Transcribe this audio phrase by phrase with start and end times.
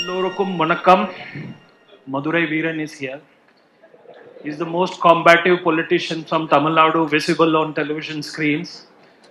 [0.00, 1.14] Elorukum Vanakkam.
[2.10, 3.20] Madurai Veeran is here.
[4.42, 8.86] He's the most combative politician from Tamil Nadu visible on television screens.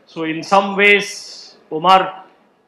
[0.06, 2.24] So, in some ways, Omar,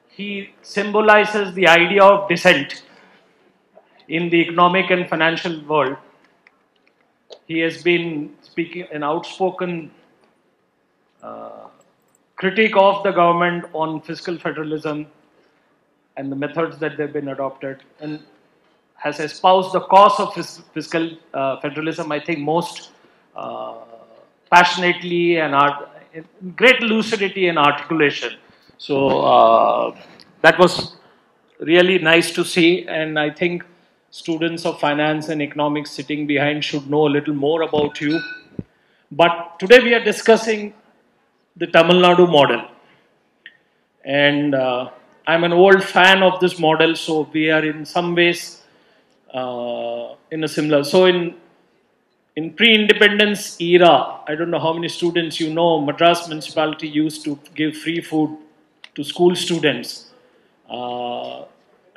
[0.10, 2.84] he symbolizes the idea of dissent
[4.10, 5.96] in the economic and financial world.
[7.48, 9.92] He has been speaking an outspoken
[11.24, 11.69] uh,
[12.40, 15.08] critic of the government on fiscal federalism
[16.16, 18.20] and the methods that they've been adopted, and
[18.96, 22.92] has espoused the cause of fis- fiscal uh, federalism, I think, most
[23.36, 23.76] uh,
[24.52, 25.54] passionately and
[26.56, 28.38] great lucidity and articulation.
[28.78, 29.98] So uh,
[30.42, 30.96] that was
[31.60, 33.66] really nice to see, and I think
[34.12, 38.20] students of finance and economics sitting behind should know a little more about you.
[39.12, 40.74] But today we are discussing
[41.60, 42.62] the Tamil Nadu model.
[44.06, 44.90] And uh,
[45.28, 48.64] I'm an old fan of this model, so we are in some ways
[49.34, 50.84] uh, in a similar.
[50.84, 51.36] So in
[52.36, 57.38] in pre-independence era, I don't know how many students you know, Madras municipality used to
[57.54, 58.38] give free food
[58.96, 60.12] to school students.
[60.70, 61.42] Uh,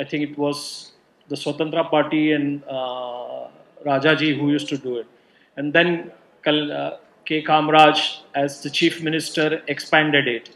[0.01, 0.93] I think it was
[1.29, 3.47] the Swatantra Party and uh,
[3.87, 5.07] Rajaji who used to do it.
[5.57, 6.11] And then
[6.47, 7.43] uh, K.
[7.43, 10.51] Kamraj, as the chief minister, expanded it.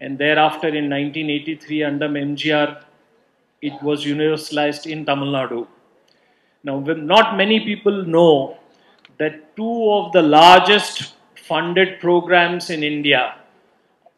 [0.00, 2.82] And thereafter, in 1983, under MGR,
[3.60, 5.66] it was universalized in Tamil Nadu.
[6.64, 8.58] Now, not many people know
[9.18, 13.34] that two of the largest funded programs in India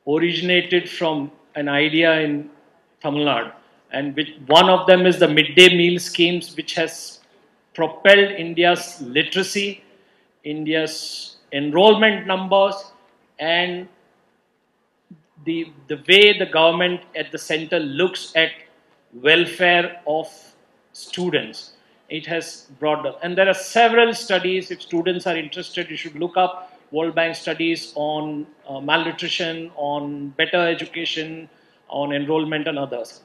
[0.06, 2.50] originated from an idea in
[3.00, 3.52] Tamil Nadu,
[3.91, 7.20] and which one of them is the midday meal schemes, which has
[7.74, 9.83] propelled India's literacy,
[10.44, 12.92] India's enrollment numbers,
[13.39, 13.89] and
[15.45, 18.50] the, the way the government at the center looks at
[19.12, 20.28] welfare of
[20.92, 21.73] students.
[22.08, 24.70] It has brought up, and there are several studies.
[24.70, 30.29] If students are interested, you should look up World Bank studies on uh, malnutrition, on
[30.30, 31.48] better education,
[31.89, 33.23] on enrollment, and others.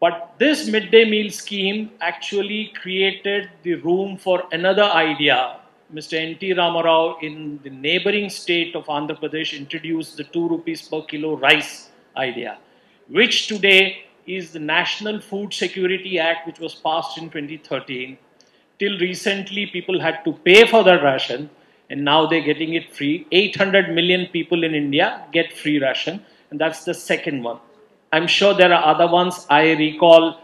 [0.00, 5.56] But this midday meal scheme actually created the room for another idea.
[5.92, 6.18] Mr.
[6.20, 6.52] N.T.
[6.52, 11.90] Ramarao in the neighboring state of Andhra Pradesh introduced the 2 rupees per kilo rice
[12.14, 12.58] idea,
[13.08, 18.18] which today is the National Food Security Act, which was passed in 2013.
[18.78, 21.48] Till recently, people had to pay for their ration,
[21.88, 23.26] and now they're getting it free.
[23.32, 27.60] 800 million people in India get free ration, and that's the second one.
[28.12, 29.46] I'm sure there are other ones.
[29.48, 30.38] I recall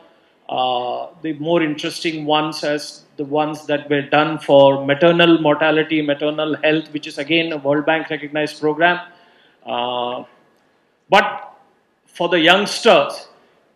[0.49, 6.57] uh, the more interesting ones as the ones that were done for maternal mortality, maternal
[6.63, 9.01] health, which is again a World Bank recognized program.
[9.65, 10.25] Uh,
[11.09, 11.57] but
[12.07, 13.29] for the youngsters,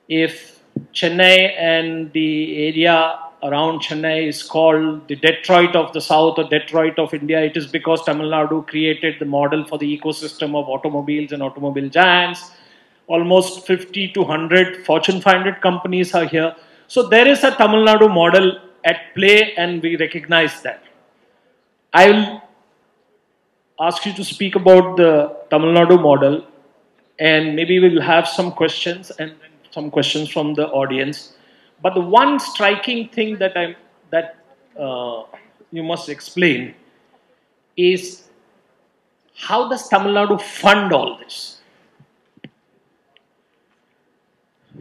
[0.09, 0.61] if
[0.93, 6.99] Chennai and the area around Chennai is called the Detroit of the South or Detroit
[6.99, 11.33] of India, it is because Tamil Nadu created the model for the ecosystem of automobiles
[11.33, 12.53] and automobile giants.
[13.07, 16.55] Almost 50 to 100 Fortune 500 companies are here.
[16.89, 20.83] So there is a Tamil Nadu model at play, and we recognize that.
[21.93, 22.43] I will
[23.81, 26.47] ask you to speak about the Tamil Nadu model,
[27.19, 29.35] and maybe we'll have some questions and
[29.71, 31.35] some questions from the audience.
[31.83, 33.77] But the one striking thing that I
[34.11, 34.37] that
[34.79, 35.25] uh,
[35.71, 36.75] you must explain
[37.77, 38.29] is
[39.35, 41.61] how does Tamil Nadu fund all this?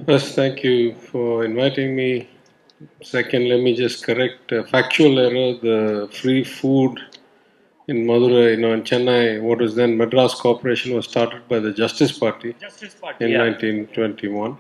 [0.06, 2.30] First, thank you for inviting me.
[3.02, 5.58] Second, let me just correct a factual error.
[5.62, 7.00] The free food
[7.88, 11.72] in Madurai, you know, in Chennai, what was then Madras Corporation was started by the
[11.72, 13.26] Justice Party Justice Party.
[13.26, 13.44] in yeah.
[13.44, 14.58] 1921.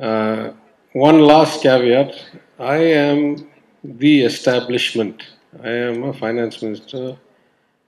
[0.00, 0.52] Uh,
[0.92, 2.14] one last caveat
[2.58, 3.48] I am
[3.82, 5.22] the establishment.
[5.62, 7.16] I am a finance minister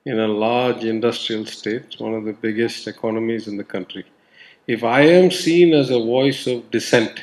[0.04, 4.04] in a large industrial state, one of the biggest economies in the country.
[4.66, 7.20] If I am seen as a voice of dissent,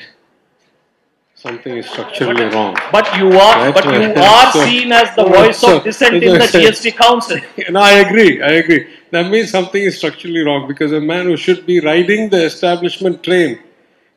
[1.44, 2.76] something is structurally wrong.
[2.92, 6.22] But you are, Right, but you are So- seen as the voice so- of dissent
[6.22, 7.38] in the GST Council.
[7.76, 8.32] No, I agree.
[8.42, 8.82] I agree.
[9.10, 13.22] That means something is structurally wrong because a man who should be riding the establishment
[13.28, 13.58] train,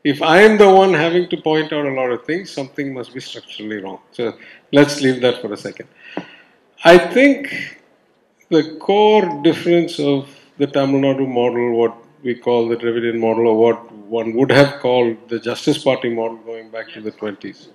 [0.04, 3.14] if I am the one having to point out a lot of things, something must
[3.14, 4.00] be structurally wrong.
[4.12, 4.36] So
[4.72, 5.88] let's leave that for a second.
[6.84, 7.38] I think
[8.50, 10.28] the core difference of
[10.58, 14.80] the Tamil Nadu model, what we call the Dravidian model, or what one would have
[14.82, 16.38] called the Justice Party model
[16.74, 17.68] back to the 20s,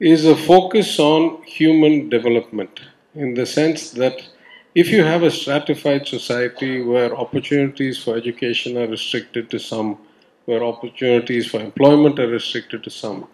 [0.00, 2.80] is a focus on human development
[3.14, 4.26] in the sense that
[4.74, 9.98] if you have a stratified society where opportunities for education are restricted to some,
[10.46, 13.26] where opportunities for employment are restricted to some,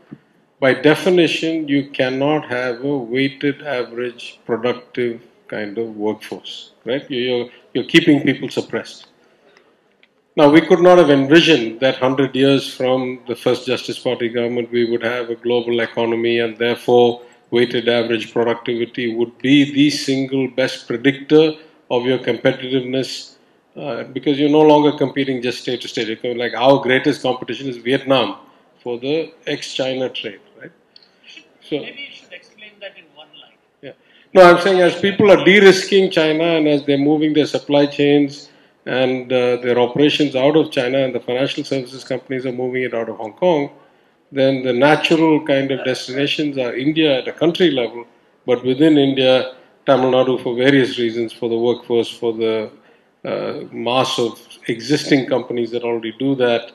[0.59, 7.09] by definition, you cannot have a weighted average productive kind of workforce, right?
[7.09, 9.07] You're, you're keeping people suppressed.
[10.37, 14.71] Now, we could not have envisioned that 100 years from the first Justice Party government,
[14.71, 20.47] we would have a global economy and therefore weighted average productivity would be the single
[20.49, 21.53] best predictor
[21.91, 23.37] of your competitiveness
[23.77, 26.23] uh, because you're no longer competing just state to state.
[26.37, 28.37] Like our greatest competition is Vietnam
[28.83, 30.73] for the ex-China trade, right?
[31.63, 33.57] So maybe you should explain that in one line.
[33.81, 33.93] Yeah.
[34.35, 38.51] No, I'm saying as people are de-risking China and as they're moving their supply chains
[38.87, 42.95] and uh, their operations out of China and the financial services companies are moving it
[42.95, 43.71] out of Hong Kong,
[44.33, 48.07] then the natural kind of destinations are India at a country level,
[48.47, 49.55] but within India,
[49.87, 52.71] Tamil Nadu for various reasons, for the workforce, for the
[53.25, 56.73] uh, mass of existing companies that already do that,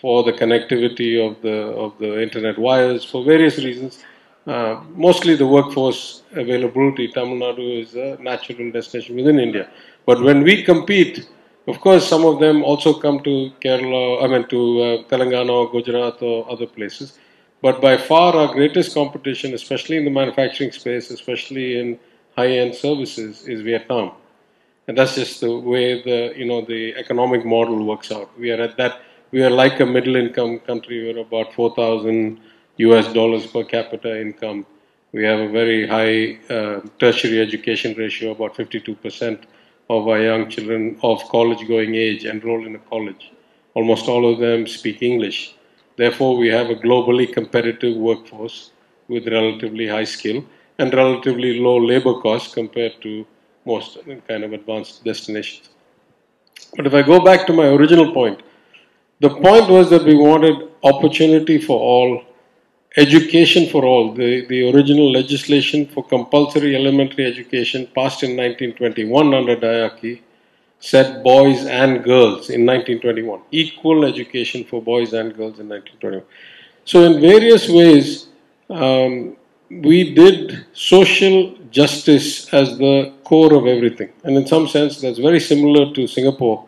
[0.00, 4.04] for the connectivity of the of the internet wires, for various reasons.
[4.46, 9.68] Uh, mostly the workforce availability, Tamil Nadu is a natural destination within India.
[10.06, 11.28] But when we compete,
[11.66, 15.70] of course, some of them also come to Kerala, I mean to uh, Telangana or
[15.70, 17.18] Gujarat or other places.
[17.60, 21.98] But by far our greatest competition, especially in the manufacturing space, especially in
[22.36, 24.12] high-end services, is Vietnam.
[24.86, 28.30] And that's just the way the, you know, the economic model works out.
[28.38, 29.00] We are at that,
[29.32, 31.12] we are like a middle-income country.
[31.12, 32.38] We're about 4,000
[32.76, 34.66] US dollars per capita income.
[35.12, 39.46] We have a very high uh, tertiary education ratio, about 52 percent
[39.88, 43.30] of our young children of college going age enroll in a college.
[43.74, 45.54] Almost all of them speak English.
[45.96, 48.72] Therefore, we have a globally competitive workforce
[49.08, 50.44] with relatively high skill
[50.78, 53.26] and relatively low labor costs compared to
[53.64, 53.98] most
[54.28, 55.70] kind of advanced destinations.
[56.76, 58.42] But if I go back to my original point,
[59.20, 62.22] the point was that we wanted opportunity for all,
[62.96, 64.14] education for all.
[64.14, 70.22] The, the original legislation for compulsory elementary education passed in 1921 under dyarchy
[70.78, 76.22] said boys and girls in 1921, equal education for boys and girls in 1921.
[76.84, 78.28] So in various ways,
[78.70, 79.36] um,
[79.70, 84.12] we did social justice as the core of everything.
[84.22, 86.66] And in some sense, that's very similar to Singapore.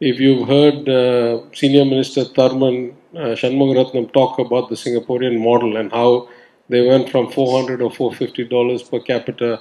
[0.00, 5.90] If you've heard uh, Senior Minister Tharman uh, Shanmugaratnam talk about the Singaporean model and
[5.90, 6.28] how
[6.68, 9.60] they went from 400 or 450 dollars per capita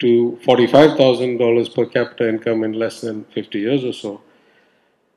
[0.00, 4.20] to $45,000 per capita income in less than 50 years or so.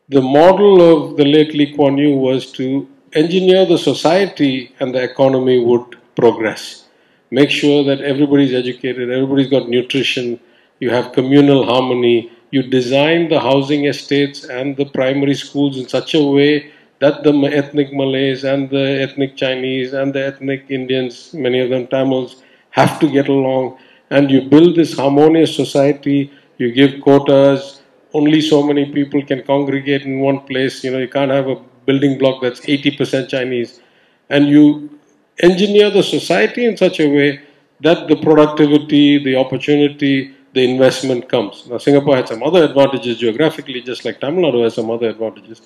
[0.09, 5.03] The model of the late Lee Kuan Yew was to engineer the society and the
[5.03, 6.85] economy would progress.
[7.29, 10.39] Make sure that everybody's educated, everybody's got nutrition,
[10.79, 16.13] you have communal harmony, you design the housing estates and the primary schools in such
[16.15, 16.71] a way
[17.01, 21.87] that the ethnic Malays and the ethnic Chinese and the ethnic Indians, many of them
[21.87, 23.77] Tamils, have to get along.
[24.11, 27.81] And you build this harmonious society, you give quotas,
[28.13, 30.83] only so many people can congregate in one place.
[30.83, 31.55] You know, you can't have a
[31.85, 33.81] building block that's 80% Chinese.
[34.29, 34.99] And you
[35.39, 37.41] engineer the society in such a way
[37.81, 41.65] that the productivity, the opportunity, the investment comes.
[41.67, 45.61] Now, Singapore had some other advantages geographically, just like Tamil Nadu has some other advantages.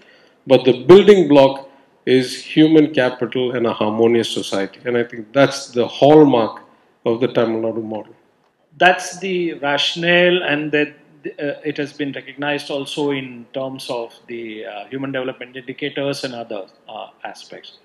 [0.48, 1.70] But the building block
[2.06, 4.80] is human capital and a harmonious society.
[4.86, 6.62] And I think that's the hallmark
[7.06, 8.14] of the Tamil Nadu model.
[8.78, 10.90] That's the rationale, and that
[11.40, 16.36] uh, it has been recognized also in terms of the uh, human development indicators and
[16.36, 17.80] other uh, aspects.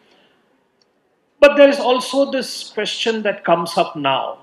[1.38, 4.38] But there is also this question that comes up now,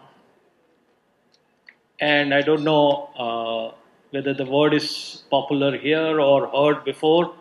[1.99, 3.75] and I don't know uh,
[4.11, 7.35] whether the word is popular here or heard before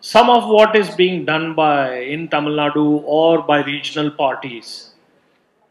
[0.00, 4.90] some of what is being done by in Tamil Nadu or by regional parties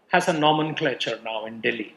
[0.08, 1.96] has a nomenclature now in Delhi.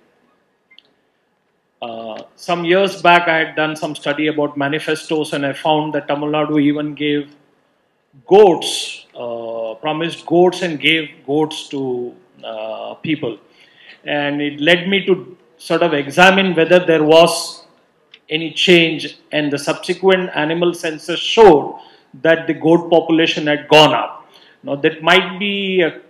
[1.83, 6.09] Uh, some years back, I had done some study about manifestos, and I found that
[6.09, 7.35] Tamil Nadu even gave
[8.27, 13.39] goats, uh, promised goats, and gave goats to uh, people.
[14.05, 17.67] And it led me to sort of examine whether there was
[18.29, 21.79] any change, and the subsequent animal census showed
[22.23, 24.27] that the goat population had gone up.
[24.63, 26.01] Now, that might be a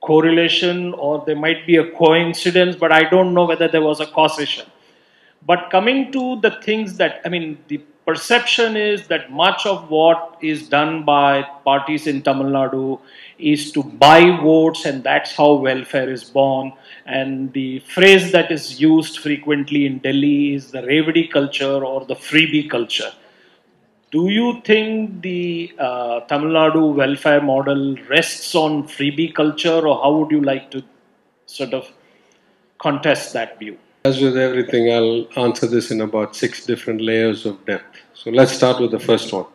[0.00, 4.06] correlation or there might be a coincidence, but I don't know whether there was a
[4.06, 4.66] causation.
[5.46, 10.36] But coming to the things that, I mean, the perception is that much of what
[10.42, 13.00] is done by parties in Tamil Nadu
[13.38, 16.72] is to buy votes, and that's how welfare is born.
[17.06, 22.16] And the phrase that is used frequently in Delhi is the Revdi culture or the
[22.16, 23.12] freebie culture.
[24.12, 30.12] Do you think the uh, Tamil Nadu welfare model rests on freebie culture, or how
[30.18, 30.82] would you like to
[31.46, 31.88] sort of
[32.78, 33.78] contest that view?
[34.04, 37.98] As with everything, I'll answer this in about six different layers of depth.
[38.14, 39.46] So let's start with the first one.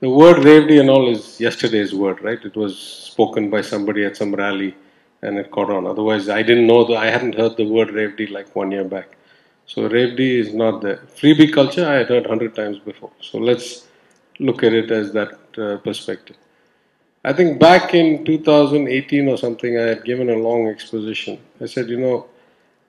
[0.00, 2.42] The word Revdi and all is yesterday's word, right?
[2.42, 4.74] It was spoken by somebody at some rally
[5.20, 5.86] and it caught on.
[5.86, 9.16] Otherwise, I didn't know, the, I hadn't heard the word Revdi like one year back.
[9.66, 11.02] So Revdi is not there.
[11.16, 13.10] Freebie culture, I had heard hundred times before.
[13.20, 13.86] So let's
[14.38, 16.36] look at it as that uh, perspective.
[17.24, 21.38] I think back in 2018 or something, I had given a long exposition.
[21.60, 22.26] I said, you know,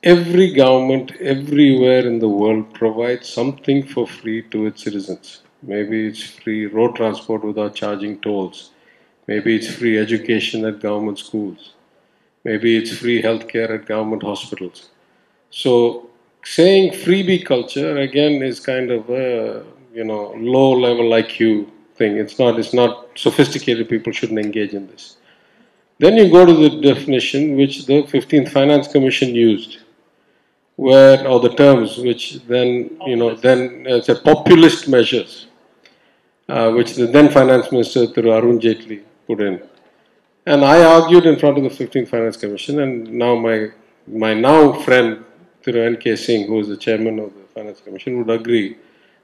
[0.04, 5.42] every government everywhere in the world provides something for free to its citizens.
[5.62, 8.72] Maybe it's free road transport without charging tolls.
[9.28, 11.74] Maybe it's free education at government schools.
[12.44, 14.90] Maybe it's free healthcare at government hospitals.
[15.50, 16.10] So
[16.46, 22.18] saying freebie culture again is kind of a you know low level IQ thing.
[22.18, 25.18] It's not it's not sophisticated people shouldn't engage in this.
[25.98, 29.80] Then you go to the definition which the 15th Finance Commission used
[30.76, 35.48] where or the terms which then you know then uh, a populist measures,
[36.50, 39.62] uh, which the then finance minister Thiru Arun Jaitley put in,
[40.46, 43.70] and I argued in front of the 15th Finance Commission, and now my
[44.06, 45.25] my now friend
[45.66, 46.16] Thiru N.K.
[46.16, 48.78] Singh, who is the chairman of the Finance Commission, would agree.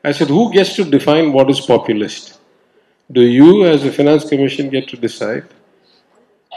[0.03, 2.39] I said, who gets to define what is populist?
[3.11, 5.45] Do you, as a Finance Commission, get to decide?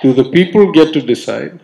[0.02, 1.60] Do the people get to decide?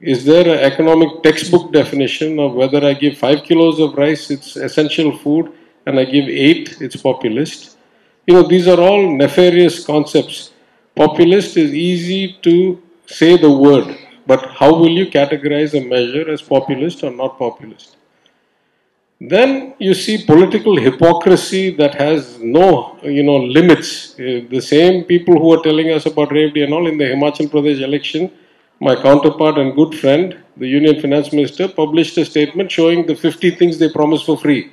[0.00, 4.54] Is there an economic textbook definition of whether I give five kilos of rice, it's
[4.56, 5.52] essential food,
[5.86, 7.76] and I give eight, it's populist?
[8.26, 10.52] You know, these are all nefarious concepts.
[10.94, 16.40] Populist is easy to say the word, but how will you categorize a measure as
[16.42, 17.96] populist or not populist?
[19.20, 24.14] Then you see political hypocrisy that has no, you know, limits.
[24.14, 27.48] Uh, The same people who are telling us about Revdi and all in the Himachal
[27.48, 28.30] Pradesh election,
[28.80, 33.52] my counterpart and good friend, the Union Finance Minister, published a statement showing the 50
[33.52, 34.72] things they promised for free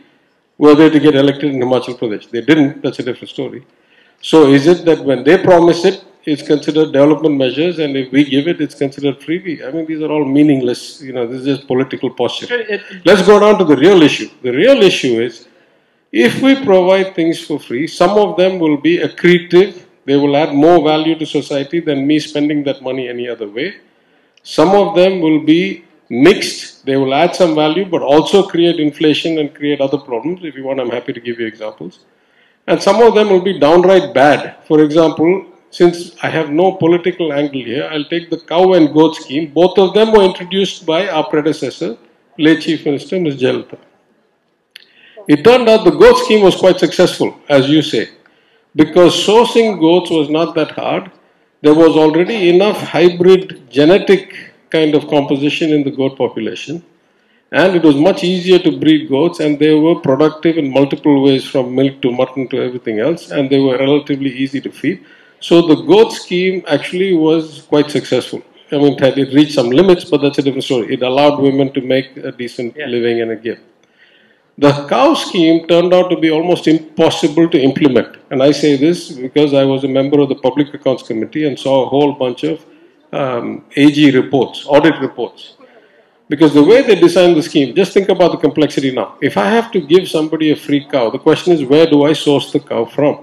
[0.58, 2.29] were they to get elected in Himachal Pradesh.
[2.29, 3.65] They didn't, that's a different story.
[4.22, 8.24] So is it that when they promise it, it's considered development measures, and if we
[8.24, 9.66] give it, it's considered freebie?
[9.68, 11.01] I mean, these are all meaningless.
[11.01, 12.54] You know, this is just political posture.
[12.54, 14.30] It- it- Let's go down to the real issue.
[14.42, 15.48] The real issue is
[16.12, 19.74] if we provide things for free, some of them will be accretive,
[20.06, 23.75] they will add more value to society than me spending that money any other way.
[24.44, 29.38] Some of them will be mixed, they will add some value but also create inflation
[29.40, 30.44] and create other problems.
[30.44, 32.00] If you want, I'm happy to give you examples.
[32.68, 34.56] And some of them will be downright bad.
[34.68, 39.16] For example, since I have no political angle here, I'll take the cow and goat
[39.16, 39.51] scheme.
[39.54, 41.98] Both of them were introduced by our predecessor,
[42.38, 43.38] late Chief Minister Ms.
[43.42, 43.78] Jayalalitha.
[45.30, 48.10] It turned out the goat scheme was quite successful, as you say,
[48.75, 51.10] because sourcing goats was not that hard.
[51.62, 54.36] There was already enough hybrid genetic
[54.72, 56.84] kind of composition in the goat population,
[57.51, 61.46] and it was much easier to breed goats, and they were productive in multiple ways
[61.46, 65.06] from milk to mutton to everything else, and they were relatively easy to feed.
[65.41, 68.41] So the goat scheme actually was quite successful.
[68.71, 70.93] I mean, it had- it reached some limits, but that's a different story.
[70.95, 72.88] It allowed women to make a decent Yeah.
[72.95, 73.60] living and a give.
[74.65, 78.10] The cow scheme turned out to be almost impossible to implement.
[78.29, 81.57] And I say this because I was a member of the Public Accounts Committee and
[81.57, 82.60] saw a whole bunch of
[83.21, 85.55] um, AG reports, audit reports.
[86.29, 89.15] Because the way they designed the scheme, just think about the complexity now.
[89.21, 92.13] If I have to give somebody a free cow, the question is where do I
[92.13, 93.15] source the cow from?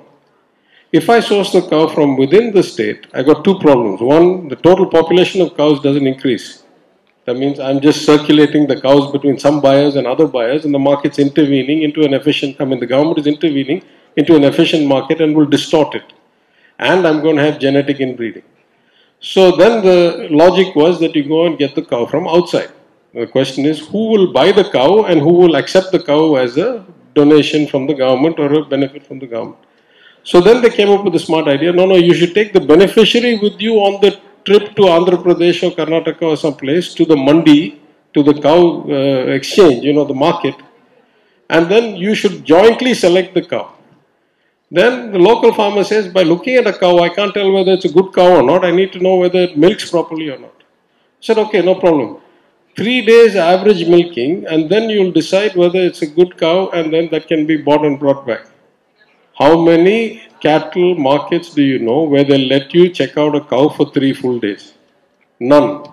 [0.90, 4.00] If I source the cow from within the state, I got two problems.
[4.00, 6.62] One, the total population of cows doesn't increase.
[7.26, 10.78] That means I'm just circulating the cows between some buyers and other buyers, and the
[10.78, 13.82] market's intervening into an efficient, I mean, the government is intervening
[14.16, 16.14] into an efficient market and will distort it.
[16.78, 18.44] And I'm going to have genetic inbreeding.
[19.20, 22.70] So then the logic was that you go and get the cow from outside.
[23.12, 26.56] The question is who will buy the cow and who will accept the cow as
[26.56, 29.58] a donation from the government or a benefit from the government.
[30.30, 31.72] So then they came up with a smart idea.
[31.72, 34.10] No, no, you should take the beneficiary with you on the
[34.44, 37.80] trip to Andhra Pradesh or Karnataka or someplace to the mandi,
[38.14, 40.54] to the cow uh, exchange, you know, the market,
[41.48, 43.72] and then you should jointly select the cow.
[44.70, 47.86] Then the local farmer says, by looking at a cow, I can't tell whether it's
[47.86, 48.66] a good cow or not.
[48.66, 50.56] I need to know whether it milks properly or not.
[50.58, 52.10] I said, okay, no problem.
[52.76, 57.08] three days average milking, and then you'll decide whether it's a good cow, and then
[57.12, 58.44] that can be bought and brought back.
[59.38, 63.68] How many cattle markets do you know where they let you check out a cow
[63.68, 64.74] for three full days?
[65.38, 65.84] None.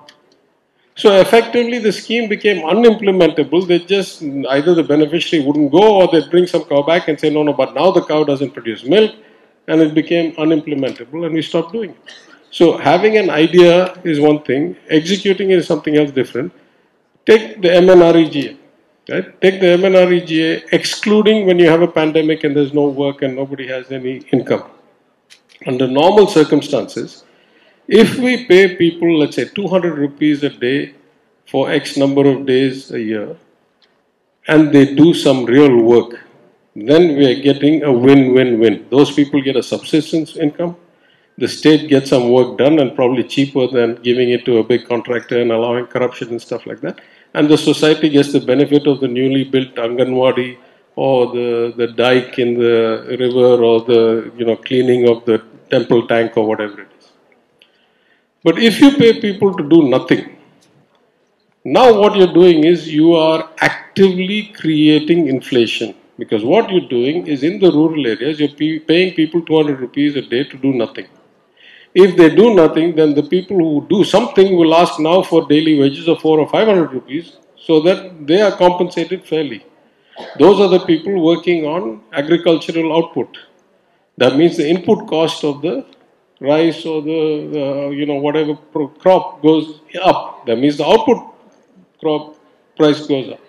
[0.96, 3.68] So effectively, the scheme became unimplementable.
[3.68, 7.30] They just either the beneficiary wouldn't go, or they'd bring some cow back and say,
[7.30, 9.14] no, no, but now the cow doesn't produce milk,
[9.68, 11.98] and it became unimplementable, and we stopped doing it.
[12.50, 16.54] So having an idea is one thing, executing is something else different.
[17.26, 18.58] Take the MNREGA,
[19.10, 19.42] right?
[19.42, 23.68] Take the MNREGA, excluding when you have a pandemic and there's no work and nobody
[23.68, 24.64] has any income.
[25.68, 27.24] Under normal circumstances,
[27.88, 30.96] if we pay people, let's say 200 rupees a day
[31.48, 33.38] for X number of days a year,
[34.48, 36.20] and they do some real work,
[36.76, 38.88] then we are getting a win-win-win.
[38.90, 40.76] Those people get a subsistence income,
[41.38, 44.88] the state gets some work done and probably cheaper than giving it to a big
[44.88, 47.02] contractor and allowing corruption and stuff like that.
[47.34, 50.58] And the society gets the benefit of the newly built Anganwadi
[50.96, 56.08] or the, the dike in the river or the you know cleaning of the temple
[56.08, 57.12] tank or whatever it is.
[58.44, 60.38] But if you pay people to do nothing,
[61.64, 67.44] now what you're doing is you are actively creating inflation because what you're doing is
[67.44, 71.08] in the rural areas you're paying people 200 rupees a day to do nothing.
[71.96, 75.80] If they do nothing, then the people who do something will ask now for daily
[75.80, 79.66] wages of 4 or 500 rupees so that they are compensated fairly.
[80.38, 83.38] Those are the people working on agricultural output.
[84.18, 85.86] That means the input cost of the
[86.42, 87.22] rice or the,
[87.64, 88.56] uh, you know, whatever
[89.00, 90.46] crop goes up.
[90.46, 91.34] That means the output
[92.02, 92.36] crop
[92.76, 93.40] price goes up.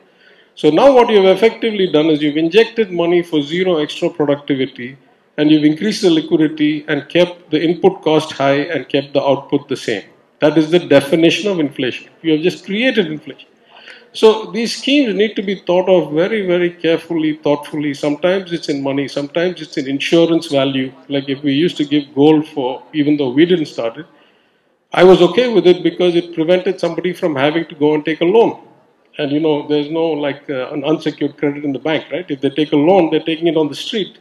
[0.55, 4.97] So now what you've effectively done is you've injected money for zero extra productivity
[5.39, 9.69] and you've increased the liquidity and kept the input cost high and kept the output
[9.69, 10.05] the same.
[10.41, 12.11] That is the definition of inflation.
[12.23, 13.49] You have just created inflation.
[14.13, 17.93] So these schemes need to be thought of very, very carefully, thoughtfully.
[17.93, 20.93] Sometimes it's in money, sometimes it's in insurance value.
[21.09, 24.07] Like if we used to give gold for, even though we didn't start it,
[24.93, 28.23] I was okay with it because it prevented somebody from having to go and take
[28.23, 28.63] a loan.
[29.19, 32.31] And you know, there's no like uh, an unsecured credit in the bank, right?
[32.31, 34.19] If they take a loan, they're taking it on the street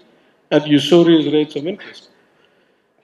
[0.52, 2.10] at usurious rates of interest.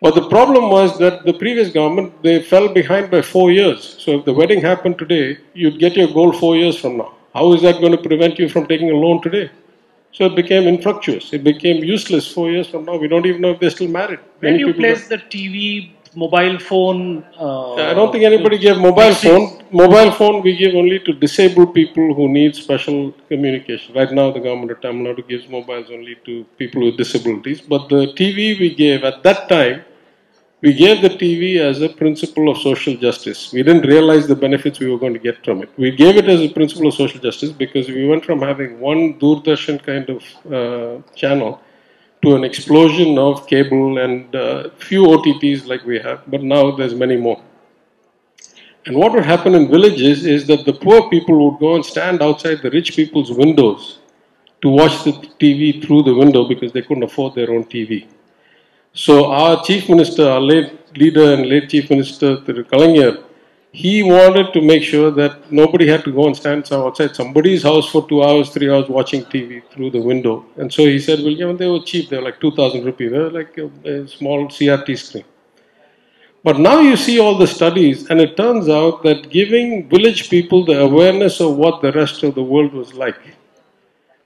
[0.01, 3.97] But the problem was that the previous government, they fell behind by four years.
[3.99, 7.13] So if the wedding happened today, you'd get your gold four years from now.
[7.33, 9.51] How is that going to prevent you from taking a loan today?
[10.11, 11.31] So it became infructuous.
[11.33, 12.97] It became useless four years from now.
[12.97, 14.19] We don't even know if they're still married.
[14.39, 17.23] Where do you place the TV, mobile phone?
[17.39, 19.63] Uh, I don't think anybody gave mobile phone.
[19.71, 23.95] Mobile phone we give only to disabled people who need special communication.
[23.95, 27.61] Right now, the government of Tamil Nadu gives mobiles only to people with disabilities.
[27.61, 29.83] But the TV we gave at that time,
[30.61, 33.51] we gave the TV as a principle of social justice.
[33.51, 35.69] We didn't realize the benefits we were going to get from it.
[35.75, 39.15] We gave it as a principle of social justice because we went from having one
[39.19, 40.21] Doordarshan kind of
[40.53, 41.59] uh, channel
[42.21, 46.93] to an explosion of cable and uh, few OTTs like we have, but now there's
[46.93, 47.41] many more.
[48.85, 52.21] And what would happen in villages is that the poor people would go and stand
[52.21, 53.99] outside the rich people's windows
[54.61, 58.07] to watch the TV through the window because they couldn't afford their own TV.
[58.93, 63.23] So our chief minister, our late leader and late chief minister, Kalaignar,
[63.73, 67.89] he wanted to make sure that nobody had to go and stand outside somebody's house
[67.89, 70.45] for two hours, three hours watching TV through the window.
[70.57, 72.09] And so he said, well, know, they were cheap.
[72.09, 73.11] They were like 2,000 rupees.
[73.11, 75.23] They were like a, a small CRT screen.
[76.43, 80.65] But now you see all the studies, and it turns out that giving village people
[80.65, 83.19] the awareness of what the rest of the world was like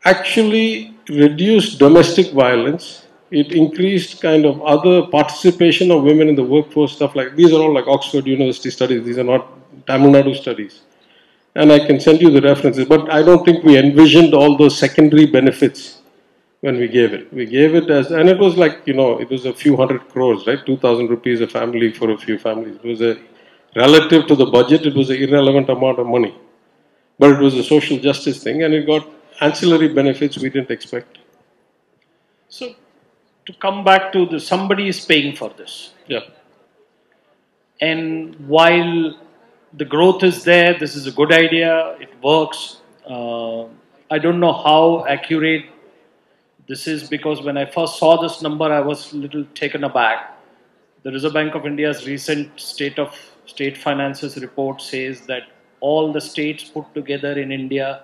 [0.06, 3.05] actually reduced domestic violence
[3.42, 7.62] it increased kind of other participation of women in the workforce, stuff like these are
[7.62, 9.04] all like Oxford University studies.
[9.04, 9.46] These are not
[9.88, 10.82] Tamil Nadu studies.
[11.56, 14.78] And I can send you the references, but I don't think we envisioned all those
[14.78, 15.98] secondary benefits
[16.62, 17.34] when we gave it.
[17.34, 20.08] We gave it as, and it was like, you know, it was a few hundred
[20.10, 20.66] crores, right?
[20.66, 22.78] 2,000 rupees a family for a few families.
[22.78, 23.18] It was a,
[23.76, 26.34] relative to the budget, it was an irrelevant amount of money.
[27.20, 29.06] But it was a social justice thing and it got
[29.42, 31.18] ancillary benefits we didn't expect.
[32.48, 32.76] So
[33.46, 35.94] to come back to the somebody is paying for this.
[36.08, 36.22] Yeah.
[37.82, 39.18] And while
[39.74, 42.78] the growth is there, this is a good idea, it works.
[43.08, 43.66] Uh,
[44.10, 45.66] I don't know how accurate
[46.68, 50.38] this is because when I first saw this number, I was a little taken aback.
[51.04, 55.44] The Reserve Bank of India's recent state of state finances report says that
[55.80, 58.02] all the states put together in India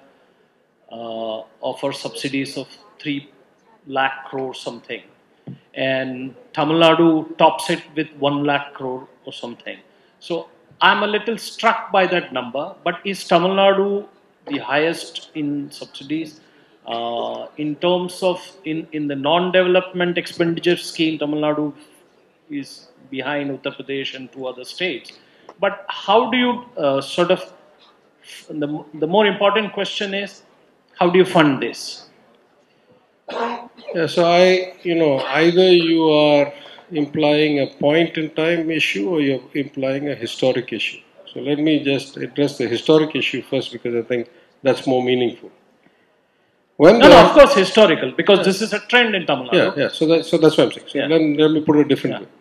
[0.92, 2.68] uh, offer subsidies of
[3.00, 3.28] 3
[3.88, 5.02] lakh crore something
[5.74, 9.78] and Tamil Nadu tops it with 1 lakh crore or something.
[10.20, 10.50] So
[10.82, 12.76] I'm a little struck by that number.
[12.84, 14.08] But is Tamil Nadu
[14.48, 16.42] the highest in subsidies?
[16.88, 21.74] Uh, in terms of in, in the non-development expenditure scheme, Tamil Nadu
[22.50, 25.14] is behind Uttar Pradesh and two other states.
[25.60, 27.54] But how do you uh, sort of
[28.50, 30.44] the, the more important question is
[30.98, 32.10] how do you fund this?
[33.96, 36.54] Yeah, so I, you know, either you are
[36.92, 41.00] implying a point in time issue or you're implying a historic issue.
[41.34, 44.30] So let me just address the historic issue first because I think
[44.64, 45.52] that's more meaningful.
[46.78, 49.78] When no, no, of course historical because this is a trend in Tamil Nadu.
[49.78, 49.90] Yeah, yeah.
[49.90, 50.88] So that, so that's what I'm saying.
[50.90, 51.08] So Yeah.
[51.08, 52.28] then let me put it differently.
[52.28, 52.38] Yeah.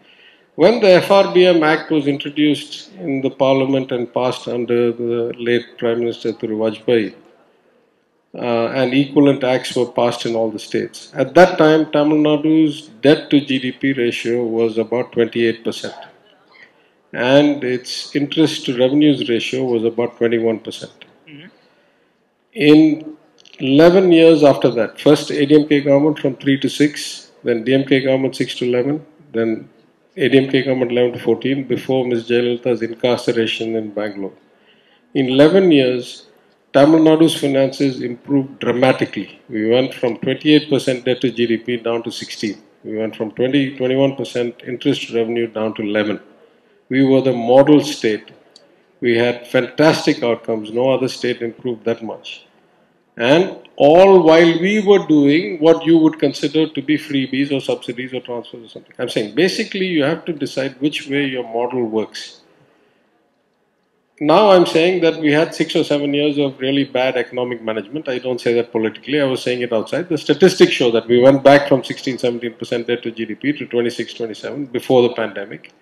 [0.62, 6.00] When the FRBM Act was introduced in the Parliament and passed under the late Prime
[6.00, 7.14] Minister Thiru Vajpayee,
[8.34, 11.10] uh, and equivalent acts were passed in all the states.
[11.14, 15.92] At that time, Tamil Nadu's debt to GDP ratio was about 28%,
[17.12, 20.62] and its interest to revenues ratio was about 21%.
[20.62, 21.06] percent
[22.52, 23.16] In
[23.58, 28.54] 11 years after that, first ADMK government from 3 to 6, then DMK government 6
[28.56, 29.68] to 11, then
[30.16, 32.28] ADMK government 11 to 14, before Ms.
[32.28, 34.32] Jayalalitha's incarceration in Bangalore.
[35.14, 36.26] In 11 years,
[36.72, 39.40] Tamil Nadu's finances improved dramatically.
[39.48, 42.62] We went from 28% debt to GDP down to 16.
[42.85, 46.20] We went from 20, 21% interest revenue down to 11.
[46.88, 48.30] We were the model state.
[49.00, 50.70] We had fantastic outcomes.
[50.70, 52.46] No other state improved that much.
[53.16, 58.14] And all while we were doing what you would consider to be freebies or subsidies
[58.14, 58.94] or transfers or something.
[58.98, 62.39] I'm saying basically you have to decide which way your model works.
[64.22, 68.06] Now I'm saying that we had six or seven years of really bad economic management.
[68.06, 70.11] I don't say that politically, I was saying it outside.
[70.11, 74.12] The statistics show that we went back from 16 17% debt to GDP to 26
[74.12, 75.72] 27 before the pandemic.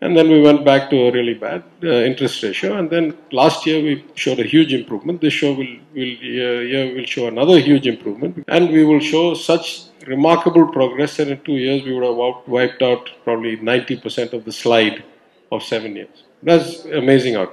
[0.00, 2.76] And then we went back to a really bad uh, interest ratio.
[2.76, 5.20] And then last year we showed a huge improvement.
[5.20, 8.44] This show will, will uh, year will show another huge improvement.
[8.48, 12.82] And we will show such remarkable progress that in two years we would have wiped-
[12.82, 15.04] out probably 90% of the slide
[15.52, 16.23] of seven years.
[16.44, 17.46] That's amazing.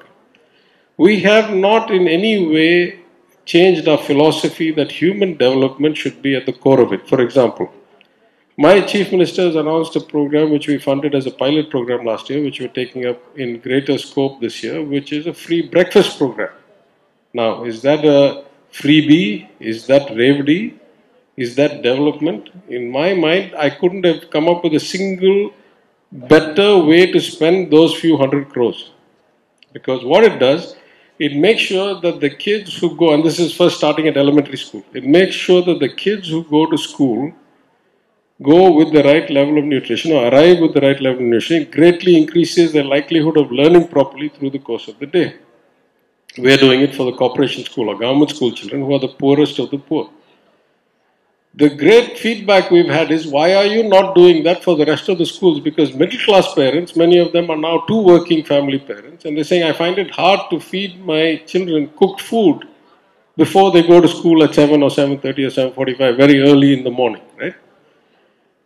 [0.98, 3.00] We have not in any way
[3.46, 7.08] changed our philosophy that human development should be at the core of it.
[7.08, 7.72] For example,
[8.58, 12.30] my chief minister has announced a program which we funded as a pilot program last
[12.30, 16.18] year, which we're taking up in greater scope this year, which is a free breakfast
[16.18, 16.54] program.
[17.34, 19.48] Now, is that a freebie?
[19.62, 20.78] Is that revdi?
[21.38, 22.50] Is that development?
[22.68, 25.54] In my mind, I couldn't have come up with a single
[26.12, 28.92] better way to spend those few hundred crores.
[29.74, 30.76] Because what it does,
[31.20, 34.58] it makes sure that the kids who go, and this is first starting at elementary
[34.58, 37.32] school, it makes sure that the kids who go to school
[38.42, 41.62] go with the right level of nutrition or arrive with the right level of nutrition,
[41.62, 45.36] it greatly increases their likelihood of learning properly through the course of the day.
[46.38, 49.10] We are doing it for the corporation school or government school children who are the
[49.10, 50.10] poorest of the poor.
[51.56, 55.10] The great feedback we've had is why are you not doing that for the rest
[55.10, 55.60] of the schools?
[55.60, 59.44] Because middle class parents, many of them are now two working family parents, and they're
[59.44, 62.68] saying, I find it hard to feed my children cooked food
[63.36, 66.92] before they go to school at 7 or 7.30 or 7.45, very early in the
[66.92, 67.56] morning, right?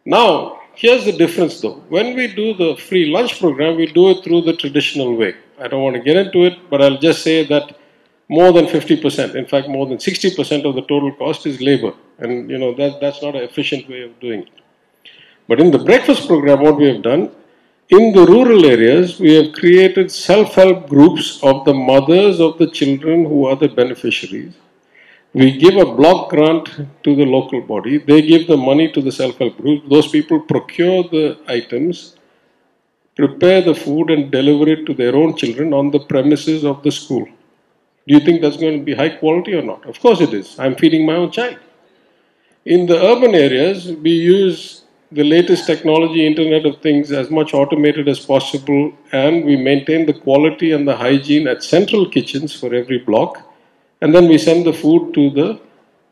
[0.06, 1.82] Now, here's the difference though.
[1.90, 5.36] When we do the free lunch program, we do it through the traditional way.
[5.60, 7.80] I don't want to get into it, but I'll just say that
[8.28, 11.94] more than 50%, in fact, more than 60% of the total cost is labor.
[12.18, 14.50] And, you know, that, that's not an efficient way of doing it.
[15.48, 17.32] But in the breakfast program, what we have done,
[17.90, 22.68] in the rural areas, we have created self help groups of the mothers of the
[22.68, 24.56] children who are the beneficiaries.
[25.34, 26.66] We give a block grant
[27.04, 28.00] to the local body.
[28.00, 29.88] They give the money to the self help group.
[29.88, 32.16] Those people procure the items,
[33.16, 36.92] prepare the food, and deliver it to their own children on the premises of the
[36.92, 37.28] school.
[38.08, 39.86] Do you think that's going to be high quality or not?
[39.86, 40.58] Of course it is.
[40.60, 41.58] I'm feeding my own child.
[42.66, 48.08] In the urban areas, we use the latest technology, Internet of Things, as much automated
[48.08, 52.98] as possible, and we maintain the quality and the hygiene at central kitchens for every
[52.98, 53.42] block,
[54.02, 55.60] and then we send the food to the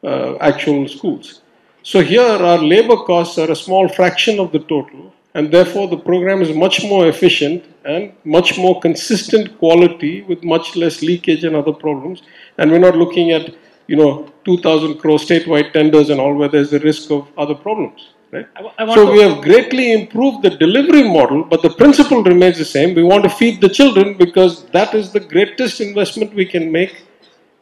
[0.04, 1.42] uh, actual schools.
[1.82, 5.98] So here, our labor costs are a small fraction of the total, and therefore the
[5.98, 11.56] program is much more efficient and much more consistent quality with much less leakage and
[11.56, 12.22] other problems.
[12.58, 13.54] And we're not looking at,
[13.88, 18.13] you know, 2,000 crore statewide tenders and all where there's a risk of other problems.
[18.32, 18.48] Right?
[18.56, 22.65] I I So we have greatly improved the delivery model, but the principle remains the
[22.65, 22.96] same.
[22.96, 27.04] We want to feed the children because that is the greatest investment we can make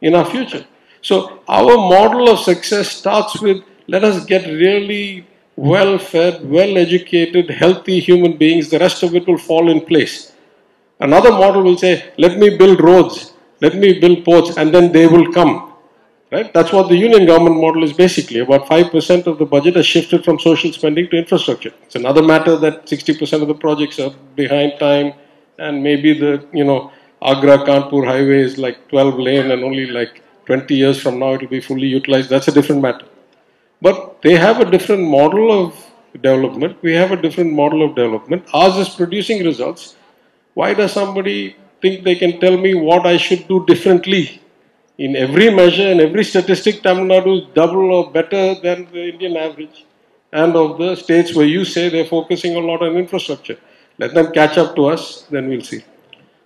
[0.00, 0.64] in our future.
[1.02, 5.26] So our model of success starts with let us get really
[5.62, 8.68] well fed, well educated, healthy human beings.
[8.68, 10.32] The rest of it will fall in place.
[10.98, 15.06] Another model will say, let me build roads, let me build ports, and then they
[15.06, 15.72] will come.
[16.32, 16.52] Right?
[16.52, 18.40] That's what the union government model is basically.
[18.40, 21.72] About 5% of the budget has shifted from social spending to infrastructure.
[21.84, 25.12] It's another matter that 60% of the projects are behind time,
[25.58, 26.90] and maybe the, you know,
[27.22, 31.42] Agra Kanpur highway is like 12 lane and only like 20 years from now it
[31.42, 32.30] will be fully utilized.
[32.30, 33.06] That's a different matter.
[33.82, 35.74] But they have a different model of
[36.22, 36.76] development.
[36.82, 38.48] We have a different model of development.
[38.54, 39.96] Ours is producing results.
[40.54, 44.40] Why does somebody think they can tell me what I should do differently?
[44.98, 49.36] In every measure and every statistic, Tamil Nadu is double or better than the Indian
[49.36, 49.84] average.
[50.32, 53.58] And of the states where you say they're focusing a lot on infrastructure.
[53.98, 55.82] Let them catch up to us, then we'll see.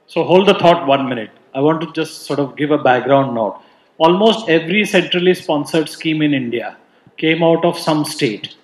[0.06, 1.30] So hold the thought one minute.
[1.54, 3.60] I want to just sort of give a background note.
[3.98, 6.76] Almost every centrally sponsored scheme in India
[7.16, 8.56] came out of some state.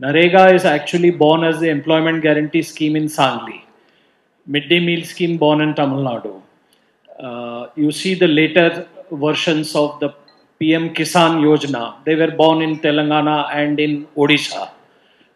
[0.00, 3.62] Narega is actually born as the employment guarantee scheme in Sangli.
[4.46, 6.42] Midday meal scheme born in Tamil Nadu.
[7.18, 10.10] Uh, you see the later versions of the
[10.58, 12.04] PM Kisan Yojana.
[12.04, 14.70] They were born in Telangana and in Odisha.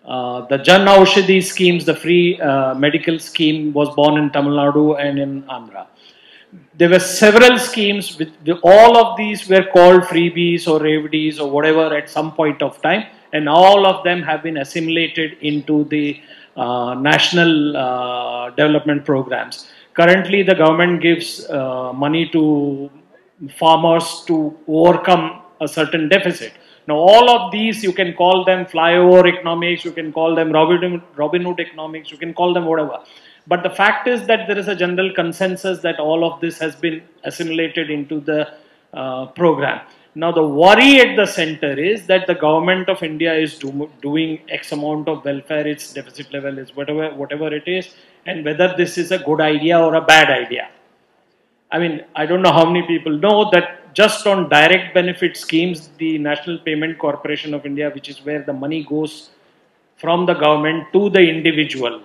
[0.04, 4.98] Uh, the Jan Aushadhi schemes, the free uh, medical scheme, was born in Tamil Nadu
[4.98, 5.86] and in Andhra.
[6.76, 8.18] There were several schemes.
[8.18, 12.62] With the, all of these were called freebies or revenues or whatever at some point
[12.62, 16.20] of time, and all of them have been assimilated into the
[16.56, 19.68] uh, national uh, development programs.
[19.94, 22.90] Currently, the government gives uh, money to
[23.58, 26.52] farmers to overcome a certain deficit.
[26.86, 31.42] Now, all of these, you can call them flyover economics, you can call them Robin
[31.42, 33.00] Hood economics, you can call them whatever.
[33.48, 36.76] But the fact is that there is a general consensus that all of this has
[36.76, 38.52] been assimilated into the
[38.92, 39.80] uh, program.
[40.14, 44.40] Now, the worry at the center is that the government of India is do, doing
[44.48, 47.94] X amount of welfare, its deficit level is whatever, whatever it is,
[48.26, 50.68] and whether this is a good idea or a bad idea.
[51.70, 55.90] I mean, I don't know how many people know that just on direct benefit schemes,
[55.98, 59.30] the National Payment Corporation of India, which is where the money goes
[59.96, 62.02] from the government to the individual,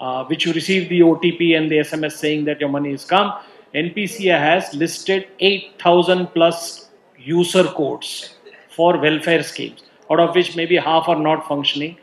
[0.00, 3.32] uh, which you receive the OTP and the SMS saying that your money has come,
[3.74, 8.34] NPCI has listed 8,000 plus user codes
[8.70, 11.96] for welfare schemes, out of which maybe half are not functioning.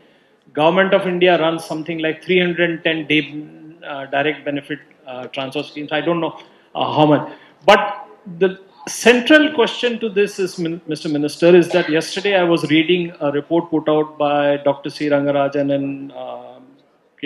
[0.53, 3.47] Government of India runs something like 310 day,
[3.87, 5.91] uh, direct benefit uh, transfer schemes.
[5.91, 6.39] I don't know
[6.75, 7.31] uh, how much,
[7.65, 11.11] but the central question to this is, Mr.
[11.11, 14.89] Minister, is that yesterday I was reading a report put out by Dr.
[14.89, 15.09] C.
[15.09, 16.52] Rangarajan and uh.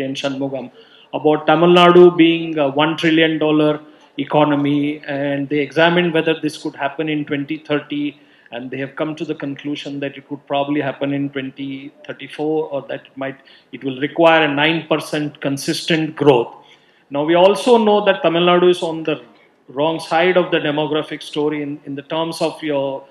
[0.04, 0.14] N.
[0.14, 0.72] Shanmugam
[1.14, 3.80] about Tamil Nadu being a $1 trillion
[4.18, 8.20] economy and they examined whether this could happen in 2030
[8.52, 12.82] and they have come to the conclusion that it could probably happen in 2034 or
[12.84, 13.38] that it might
[13.72, 16.54] it will require a 9% consistent growth
[17.10, 19.18] now we also know that tamil nadu is on the
[19.78, 23.06] wrong side of the demographic story in, in the terms of your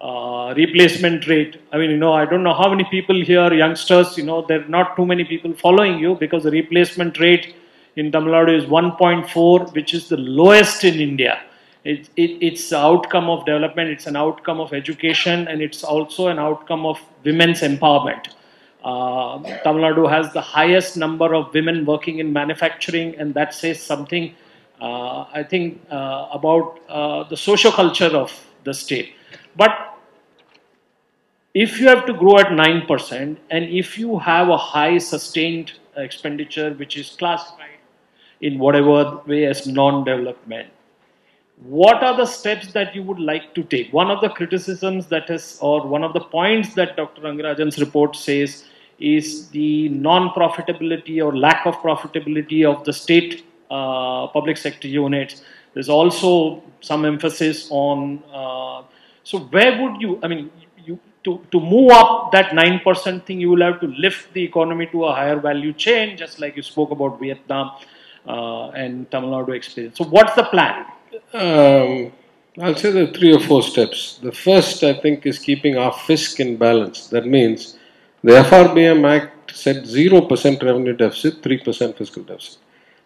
[0.00, 1.60] uh, replacement rate.
[1.72, 4.62] I mean, you know, I don't know how many people here, youngsters, you know, there
[4.62, 7.54] are not too many people following you because the replacement rate
[7.96, 11.40] in Tamil Nadu is 1.4, which is the lowest in India.
[11.84, 16.28] It, it, it's the outcome of development, it's an outcome of education, and it's also
[16.28, 18.28] an outcome of women's empowerment.
[18.84, 23.82] Uh, Tamil Nadu has the highest number of women working in manufacturing, and that says
[23.82, 24.34] something
[24.80, 28.32] uh, I think, uh, about uh, the social culture of
[28.64, 29.12] the state.
[29.54, 29.89] But
[31.54, 36.72] if you have to grow at 9% and if you have a high sustained expenditure
[36.74, 37.78] which is classified
[38.40, 40.70] in whatever way as non-development,
[41.62, 43.92] what are the steps that you would like to take?
[43.92, 47.20] One of the criticisms that is, or one of the points that Dr.
[47.22, 48.64] Rangarajan's report says
[48.98, 55.42] is the non-profitability or lack of profitability of the state uh, public sector units.
[55.74, 58.22] There's also some emphasis on.
[58.32, 58.82] Uh,
[59.22, 60.18] so where would you?
[60.22, 60.50] I mean,
[61.24, 64.86] to to move up that nine percent thing, you will have to lift the economy
[64.92, 67.72] to a higher value chain, just like you spoke about Vietnam
[68.26, 69.98] uh, and Tamil Nadu experience.
[69.98, 70.86] So what's the plan?
[71.32, 72.12] Um,
[72.60, 74.18] I'll say there are three or four steps.
[74.22, 77.06] The first, I think, is keeping our fisc in balance.
[77.08, 77.76] That means
[78.22, 82.58] the FRBM Act said 0% revenue deficit, 3% fiscal deficit.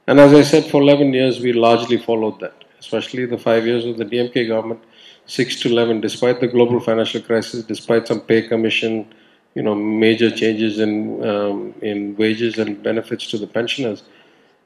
[0.06, 3.86] And as I said, for 11 years, we largely followed that, especially the five years
[3.86, 4.82] of the DMK government,
[5.26, 9.06] 6 to 11, despite the global financial crisis, despite some pay commission,
[9.54, 14.02] you know, major changes in, um, in wages and benefits to the pensioners.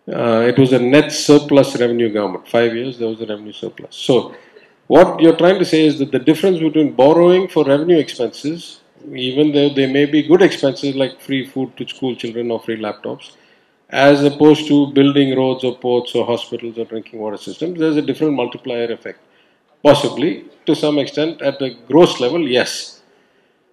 [0.09, 2.49] Uh, it was a net surplus revenue government.
[2.49, 3.95] Five years, there was a revenue surplus.
[3.95, 4.35] So,
[4.87, 8.81] what you're trying to say is that the difference between borrowing for revenue expenses,
[9.15, 12.81] even though they may be good expenses like free food to school children or free
[12.81, 13.37] laptops,
[13.91, 18.03] as opposed to building roads or ports or hospitals or drinking water systems, there's a
[18.03, 19.21] different multiplier effect.
[19.83, 23.03] Possibly, to some extent, at the gross level, yes.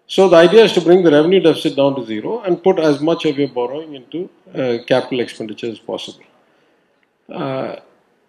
[0.08, 3.02] So the idea is to bring the revenue deficit down to zero and put as
[3.02, 6.24] much of your borrowing into uh, capital expenditure as possible.
[7.28, 7.78] Uh,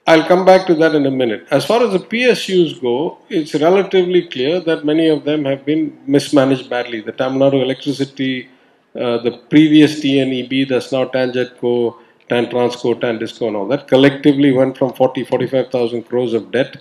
[0.06, 1.46] I'll come back to that in a minute.
[1.50, 5.98] As far as the PSUs go, it's relatively clear that many of them have been
[6.06, 7.00] mismanaged badly.
[7.00, 8.48] The Tamil Nadu electricity,
[8.94, 11.96] uh, the previous TNEB, that's now TANGEDCO,
[12.28, 16.76] TAN Transco, TAN Disco, and all that, collectively went from 40, 45,000 crores of debt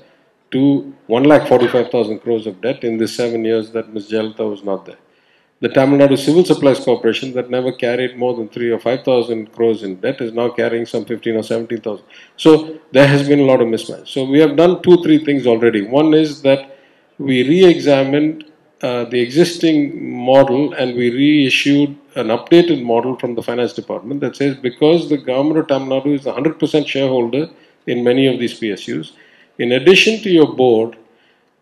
[0.55, 0.63] to
[1.09, 4.09] 1,45,000 crores of debt in the seven years that Ms.
[4.11, 5.01] Jayalalitha was not there
[5.61, 9.51] the Tamil Nadu Civil Supplies Corporation that never carried more than three or five thousand
[9.53, 12.05] crores in debt is now carrying some fifteen or seventeen thousand.
[12.35, 14.09] So there has been a lot of mismatch.
[14.09, 15.81] So we have done two, three things already.
[15.81, 16.77] One is that
[17.17, 18.45] we re-examined
[18.81, 24.35] uh, the existing model and we reissued an updated model from the finance department that
[24.35, 27.49] says because the government of Tamil Nadu is 100% shareholder
[27.87, 29.13] in many of these PSUs,
[29.57, 30.97] in addition to your board,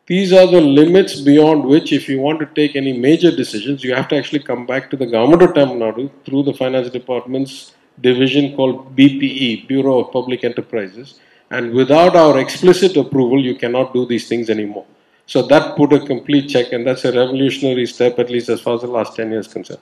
[0.05, 3.93] these are the limits beyond which, if you want to take any major decisions, you
[3.95, 7.73] have to actually come back to the government of Tamil Nadu through the finance department's
[8.01, 11.19] division called BPE, Bureau of Public Enterprises.
[11.51, 14.85] And without our explicit approval, you cannot do these things anymore.
[15.25, 18.75] So that put a complete check, and that's a revolutionary step, at least as far
[18.75, 19.79] as the last 10 years concerned.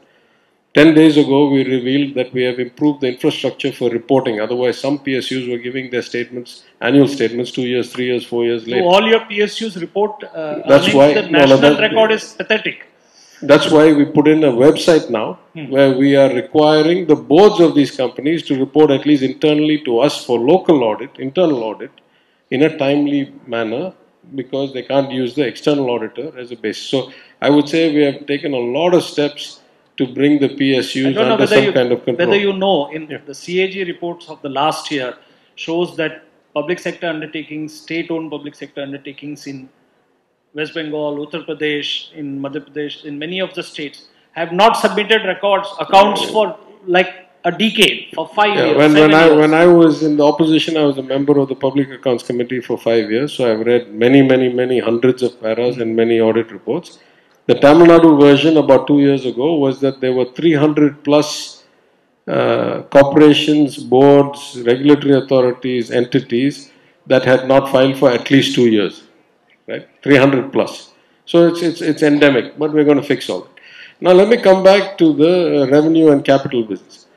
[0.73, 4.39] 10 days ago, we revealed that we have improved the infrastructure for reporting.
[4.39, 8.65] Otherwise, some PSUs were giving their statements, annual statements, two years, three years, four years
[8.65, 8.84] later.
[8.84, 12.88] So all your PSUs report uh, That's why- the national no, that- record is pathetic.
[13.43, 17.73] That's why we put in a website now where we are requiring the boards of
[17.73, 21.89] these companies to report at least internally to us for local audit, internal audit,
[22.51, 23.93] in a timely manner
[24.36, 26.84] because they can't use the external auditor as a basis.
[26.84, 29.61] So I would say we have taken a lot of steps
[30.01, 32.27] to bring the PSUs under whether some you, kind of control.
[32.27, 35.13] whether you know in the CAG reports of the last year
[35.55, 39.69] shows that public sector undertakings, state-owned public sector undertakings in
[40.53, 45.25] West Bengal, Uttar Pradesh, in Madhya Pradesh, in many of the states have not submitted
[45.25, 47.11] records, accounts for like
[47.45, 49.37] a decade, for five Yeah, years, when, when I years.
[49.37, 52.59] when I was in the opposition, I was a member of the Public Accounts Committee
[52.61, 53.33] for five years.
[53.33, 56.99] So I've read many, many, many hundreds of paras and many audit reports.
[57.47, 61.63] The Tamil Nadu version about two years ago was that there were 300 plus
[62.27, 66.71] uh, corporations, boards, regulatory authorities, entities
[67.08, 69.04] that had not filed for at least two years,
[69.67, 69.88] right?
[70.04, 70.93] 300 plus.
[71.25, 73.51] So it's it's it's endemic, but we're going to fix all it.
[74.01, 77.08] Now let me come back to the revenue and capital business.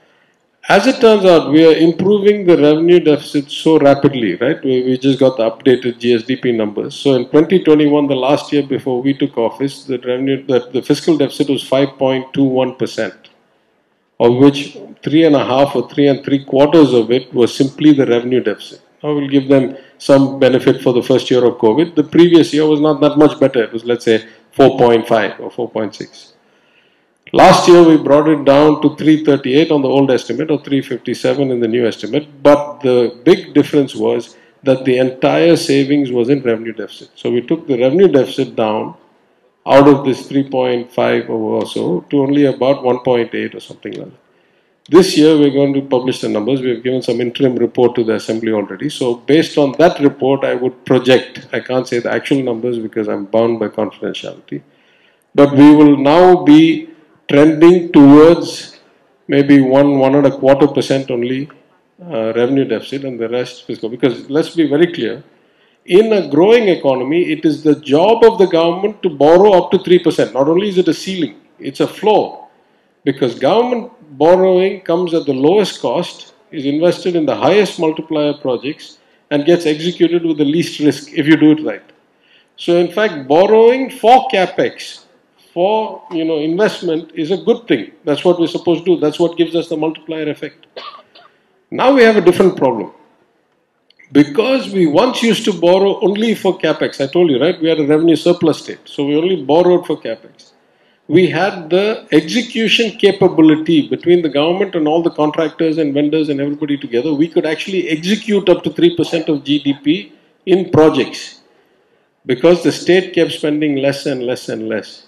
[0.67, 4.65] As it turns out, we are improving the revenue deficit so rapidly, right?
[4.65, 6.95] We, we just got the updated GSDP numbers.
[6.95, 11.19] So in 2021, the last year before we took office, the revenue, the, the fiscal
[11.19, 13.29] deficit was 5.21 percent,
[14.19, 17.93] of which three and a half or three and three quarters of it was simply
[17.93, 18.81] the revenue deficit.
[19.03, 21.95] I will give them some benefit for the first year of COVID.
[21.95, 23.65] The previous year was not that much better.
[23.65, 26.34] It was, let's say, 4.5 or 4.6.
[27.33, 31.61] Last year we brought it down to 338 on the old estimate or 357 in
[31.61, 36.73] the new estimate, but the big difference was that the entire savings was in revenue
[36.73, 37.11] deficit.
[37.15, 38.97] So we took the revenue deficit down
[39.67, 44.19] out of this 3.5 or so to only about 1.8 or something like that.
[44.91, 46.61] This year we're going to publish the numbers.
[46.61, 48.91] We've given some interim report to the assembly already.
[48.91, 53.09] So based on that report, I would project, I can't say the actual numbers because
[53.09, 54.63] I'm bound by confidentiality,
[55.35, 56.91] but we will now be
[57.29, 58.79] trending towards
[59.29, 61.49] maybe one, one and a quarter percent only
[62.03, 63.89] uh, revenue deficit and the rest fiscal.
[63.89, 65.23] Because let's be very clear,
[65.87, 69.79] in a growing economy, it is the job of the government to borrow up to
[69.79, 70.33] 3%.
[70.33, 72.49] Not only is it a ceiling, it's a floor.
[73.05, 78.99] Because government borrowing comes at the lowest cost, is invested in the highest multiplier projects,
[79.31, 81.83] and gets executed with the least risk if you do it right.
[82.57, 85.04] So, in fact, borrowing for capex,
[85.55, 87.93] for you know investment, is a good thing.
[88.05, 89.01] That's what we're supposed to do.
[89.01, 90.67] That's what gives us the multiplier effect.
[91.71, 92.93] Now we have a different problem.
[94.13, 97.61] Because we once used to borrow only for capex, I told you, right?
[97.61, 100.53] We had a revenue surplus state, so we only borrowed for capex.
[101.07, 106.41] We had the execution capability between the government and all the contractors and vendors and
[106.41, 107.13] everybody together.
[107.13, 110.13] We could actually execute up to 3% of GDP
[110.47, 111.41] in projects
[112.27, 115.07] because the state kept spending less and less and less.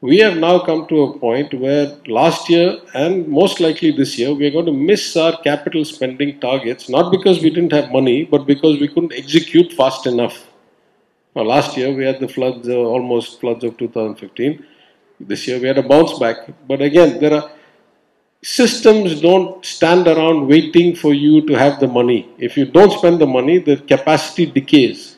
[0.00, 4.32] We have now come to a point where last year and most likely this year,
[4.32, 8.22] we are going to miss our capital spending targets, not because we didn't have money,
[8.24, 10.46] but because we couldn't execute fast enough.
[11.34, 14.64] Now, last year we had the floods, uh, almost floods of 2015.
[15.18, 16.48] This year we had a bounce back.
[16.68, 17.50] But again, there are
[18.40, 22.30] systems don't stand around waiting for you to have the money.
[22.38, 25.16] If you don't spend the money, the capacity decays.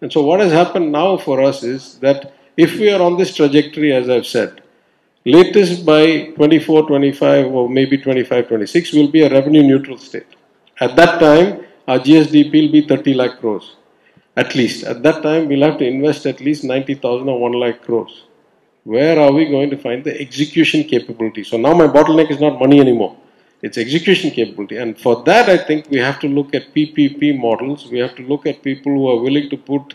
[0.00, 3.34] And so, what has happened now for us is that if we are on this
[3.34, 4.62] trajectory, as I've said,
[5.24, 10.26] latest by 24, 25, or maybe 25, 26, we'll be a revenue neutral state.
[10.80, 13.76] At that time, our GSDP will be 30 lakh crores.
[14.36, 14.84] At least.
[14.84, 18.24] At that time, we'll have to invest at least 90,000 or 1 lakh crores
[18.84, 21.44] where are we going to find the execution capability?
[21.44, 23.16] So now my bottleneck is not money anymore.
[23.62, 24.76] It's execution capability.
[24.78, 27.88] And for that, I think we have to look at PPP models.
[27.88, 29.94] We have to look at people who are willing to put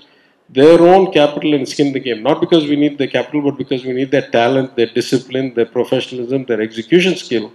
[0.49, 2.23] their own capital and skin in the game.
[2.23, 5.65] Not because we need the capital, but because we need their talent, their discipline, their
[5.65, 7.51] professionalism, their execution skill.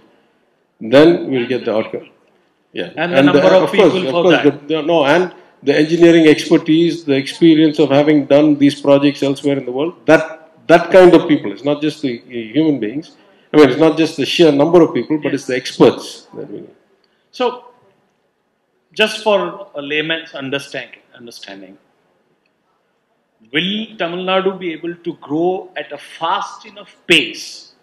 [0.79, 2.09] Then we'll get the outcome.
[2.71, 2.91] Yeah.
[2.95, 4.67] And the number of people course, for course, that.
[4.67, 9.65] the- no, and the engineering expertise, the experience of having done these projects elsewhere in
[9.65, 11.51] the world, that that kind of people.
[11.51, 13.15] It's not just the uh, human beings.
[13.53, 16.49] I mean, it's not just the sheer number of people, but it's the experts that
[16.49, 16.75] we need.
[17.31, 17.65] So,
[18.93, 21.77] just for a layman's understanding, understanding,
[23.51, 27.73] will Tamil Nadu be able to grow at a fast enough pace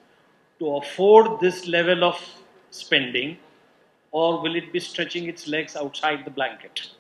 [0.59, 2.17] to afford this level of
[2.71, 3.37] spending,
[4.13, 6.91] or will it be stretching its legs outside the blanket?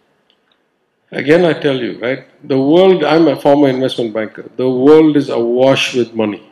[1.13, 2.27] Again, I tell you, right?
[2.49, 6.49] The world, I'm a former investment banker, the world is awash with money.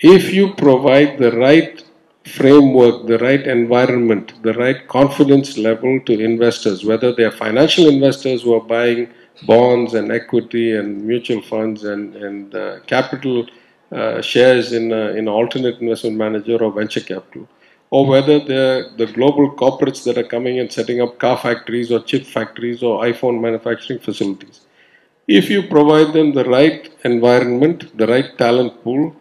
[0.00, 1.84] If you provide the right
[2.26, 8.42] framework, the right environment, the right confidence level to investors, whether they are financial investors
[8.42, 9.08] who are buying
[9.46, 13.46] bonds and equity and mutual funds and, and uh, capital
[13.90, 17.48] uh, shares in, uh, in alternate investment manager or venture capital,
[17.90, 22.00] or whether they're the global corporates that are coming and setting up car factories or
[22.00, 24.60] chip factories or iPhone manufacturing facilities.
[25.28, 29.14] If you provide them the right environment, the right talent pool,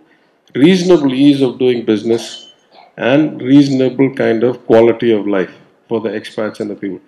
[0.55, 2.53] reasonable ease of doing business,
[2.97, 5.53] and reasonable kind of quality of life
[5.88, 7.01] for the expats and the people,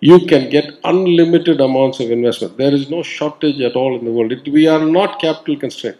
[0.00, 2.56] you can get unlimited amounts of investment.
[2.56, 4.32] There is no shortage at all in the world.
[4.32, 5.98] It, we are not capital constrained.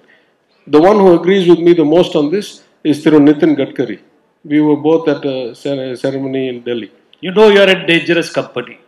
[0.66, 4.00] The one who agrees with me the most on this is Thiru Nitin Gadkari.
[4.44, 6.90] We were both at a ceremony in Delhi.
[7.20, 8.78] You know you're a dangerous company.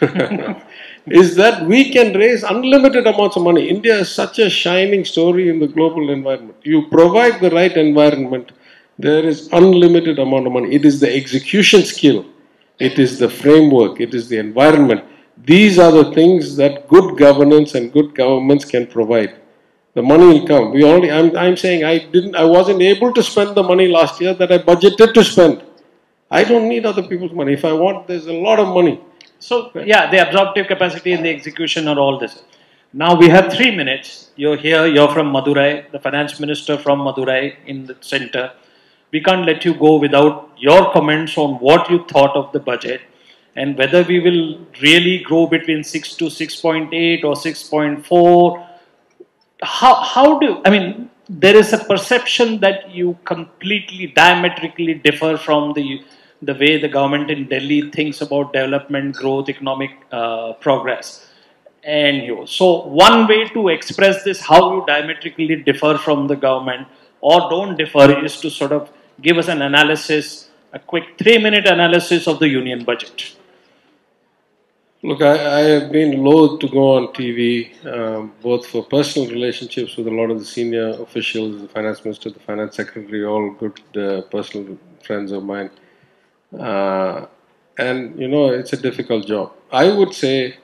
[1.06, 3.68] is that we can raise unlimited amounts of money.
[3.68, 6.56] India is such a shining story in the global environment.
[6.62, 8.52] You provide the right environment,
[8.98, 10.74] there is unlimited amount of money.
[10.74, 12.24] It is the execution skill,
[12.80, 15.04] it is the framework, it is the environment.
[15.44, 19.36] These are the things that good governance and good governments can provide.
[19.94, 20.72] The money will come.
[20.72, 21.10] We already.
[21.10, 22.36] I'm, I'm saying I didn't.
[22.36, 25.62] I wasn't able to spend the money last year that I budgeted to spend.
[26.30, 27.54] I don't need other people's money.
[27.54, 29.00] If I want, there's a lot of money.
[29.40, 32.42] So, yeah, the absorptive capacity and the execution are all this.
[32.92, 34.30] Now we have three minutes.
[34.36, 38.52] You're here, you're from Madurai, the finance minister from Madurai in the center.
[39.12, 43.00] We can't let you go without your comments on what you thought of the budget
[43.56, 48.66] and whether we will really grow between 6 to 6.8 or 6.4.
[49.62, 55.72] How, how do, I mean, there is a perception that you completely diametrically differ from
[55.74, 56.02] the
[56.42, 61.28] the way the government in Delhi thinks about development, growth, economic uh, progress.
[61.84, 66.88] And you, so one way to express this, how you diametrically differ from the government
[67.20, 68.90] or don't differ, is to sort of
[69.22, 73.36] give us an analysis, a quick three-minute analysis of the union budget.
[75.02, 79.96] Look, I, I have been loath to go on TV, um, both for personal relationships
[79.96, 83.80] with a lot of the senior officials, the finance minister, the finance secretary, all good
[83.96, 85.70] uh, personal friends of mine.
[86.58, 87.26] Uh,
[87.78, 89.52] and you know, it's a difficult job.
[89.72, 90.58] I would say,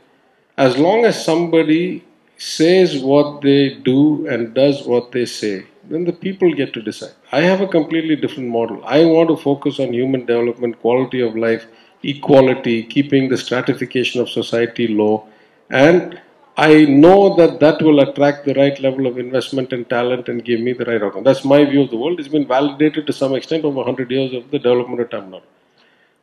[0.58, 2.04] as long as somebody
[2.36, 7.14] says what they do and does what they say, then the people get to decide.
[7.32, 8.82] I have a completely different model.
[8.84, 11.66] I want to focus on human development, quality of life,
[12.02, 15.26] equality, keeping the stratification of society low,
[15.70, 16.20] and
[16.58, 20.60] I know that that will attract the right level of investment and talent and give
[20.60, 21.22] me the right outcome.
[21.22, 22.18] That's my view of the world.
[22.18, 25.42] It's been validated to some extent over 100 years of the development of Tamil Nadu.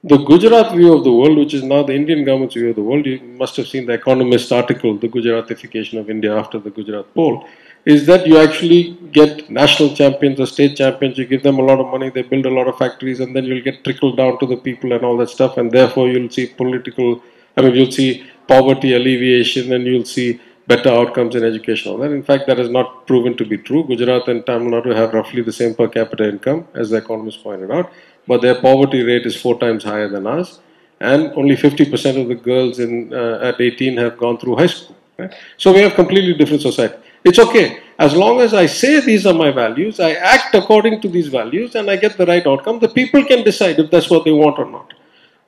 [0.05, 2.81] The Gujarat view of the world, which is now the Indian government's view of the
[2.81, 7.13] world, you must have seen the Economist article, The Gujaratification of India after the Gujarat
[7.13, 7.47] poll,
[7.85, 11.79] is that you actually get national champions or state champions, you give them a lot
[11.79, 14.45] of money, they build a lot of factories, and then you'll get trickled down to
[14.45, 17.21] the people and all that stuff, and therefore you'll see political,
[17.57, 21.91] I mean, you'll see poverty alleviation and you'll see better outcomes in education.
[21.91, 22.11] All that.
[22.11, 23.83] In fact, that has not proven to be true.
[23.83, 27.69] Gujarat and Tamil Nadu have roughly the same per capita income, as the economist pointed
[27.69, 27.91] out
[28.27, 30.59] but their poverty rate is four times higher than ours,
[30.99, 34.95] and only 50% of the girls in, uh, at 18 have gone through high school.
[35.17, 35.33] Right?
[35.57, 36.95] So we have completely different society.
[37.23, 37.81] It's okay.
[37.97, 41.75] As long as I say these are my values, I act according to these values,
[41.75, 44.59] and I get the right outcome, the people can decide if that's what they want
[44.59, 44.93] or not.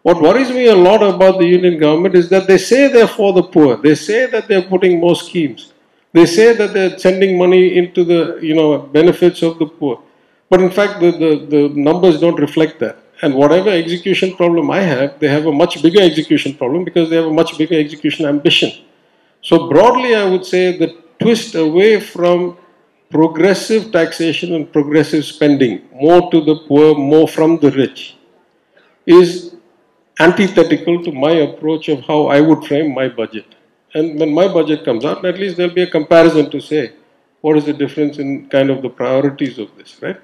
[0.04, 3.34] What worries me a lot about the union government is that they say they're for
[3.34, 3.76] the poor.
[3.78, 5.74] They say that they're putting more schemes.
[6.14, 10.02] They say that they're sending money into the you know benefits of the poor.
[10.50, 13.00] But in fact, the, the, the numbers don't reflect that.
[13.24, 17.16] And whatever execution problem I have, they have a much bigger execution problem because they
[17.16, 18.72] have a much bigger execution ambition.
[19.42, 22.58] So, broadly, I would say the twist away from
[23.10, 28.18] progressive taxation and progressive spending, more to the poor, more from the rich,
[29.06, 29.56] is
[30.20, 33.56] antithetical to my approach of how I would frame my budget.
[33.94, 36.94] And when my budget comes out, at least there'll be a comparison to say
[37.42, 40.20] what is the difference in kind of the priorities of this, right?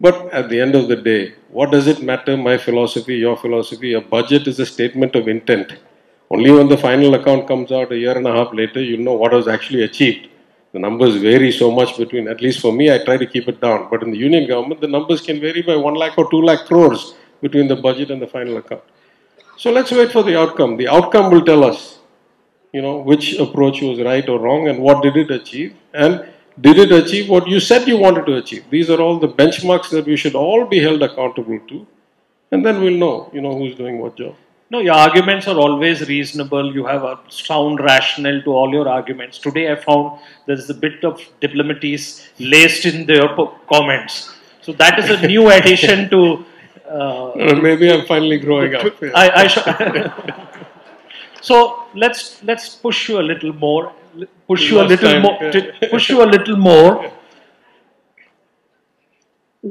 [0.00, 3.94] But at the end of the day, what does it matter, my philosophy, your philosophy?
[3.94, 5.74] A budget is a statement of intent.
[6.30, 9.14] Only when the final account comes out a year and a half later, you'll know
[9.14, 10.28] what was actually achieved.
[10.72, 13.60] The numbers vary so much between, at least for me, I try to keep it
[13.60, 13.88] down.
[13.90, 16.66] But in the union government, the numbers can vary by 1 lakh or 2 lakh
[16.66, 18.82] crores between the budget and the final account.
[19.56, 20.76] So let's wait for the outcome.
[20.76, 22.00] The outcome will tell us,
[22.72, 25.76] you know, which approach was right or wrong and what did it achieve.
[25.94, 26.26] And
[26.60, 28.64] did it achieve what you said you wanted to achieve?
[28.68, 31.86] These are all the benchmarks that we should all be held accountable to.
[32.50, 34.34] And then we'll know, you know, who's doing what job.
[34.68, 36.74] No, your arguments are always reasonable.
[36.74, 39.38] You have a sound rationale to all your arguments.
[39.38, 43.28] Today, I found there's a bit of diplomacies laced in their
[43.72, 44.32] comments.
[44.62, 46.44] So that is a new addition to.
[46.88, 49.00] Uh, maybe I'm finally growing up.
[49.00, 49.10] Yeah.
[49.14, 49.46] I, I
[51.40, 53.92] so let's let's push you a little more.
[54.48, 55.38] Push you a little time, more.
[55.40, 55.50] yeah.
[55.50, 57.12] to- Push you a little more.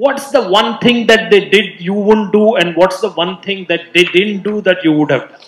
[0.03, 3.65] What's the one thing that they did you wouldn't do, and what's the one thing
[3.69, 5.39] that they didn't do that you would have done?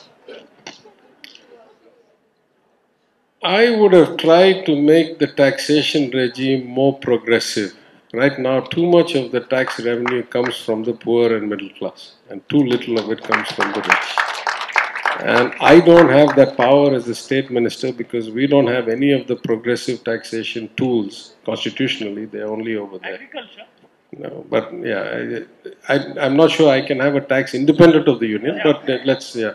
[3.44, 7.76] I would have tried to make the taxation regime more progressive.
[8.14, 12.14] Right now, too much of the tax revenue comes from the poor and middle class,
[12.30, 14.10] and too little of it comes from the rich.
[15.20, 19.12] And I don't have that power as a state minister because we don't have any
[19.12, 22.26] of the progressive taxation tools constitutionally.
[22.26, 23.16] They're only over there.
[23.16, 23.66] Agriculture.
[24.20, 25.42] No, but yeah,
[25.88, 28.90] I, I, I'm not sure I can have a tax independent of the union, but
[28.90, 29.54] uh, let's, yeah.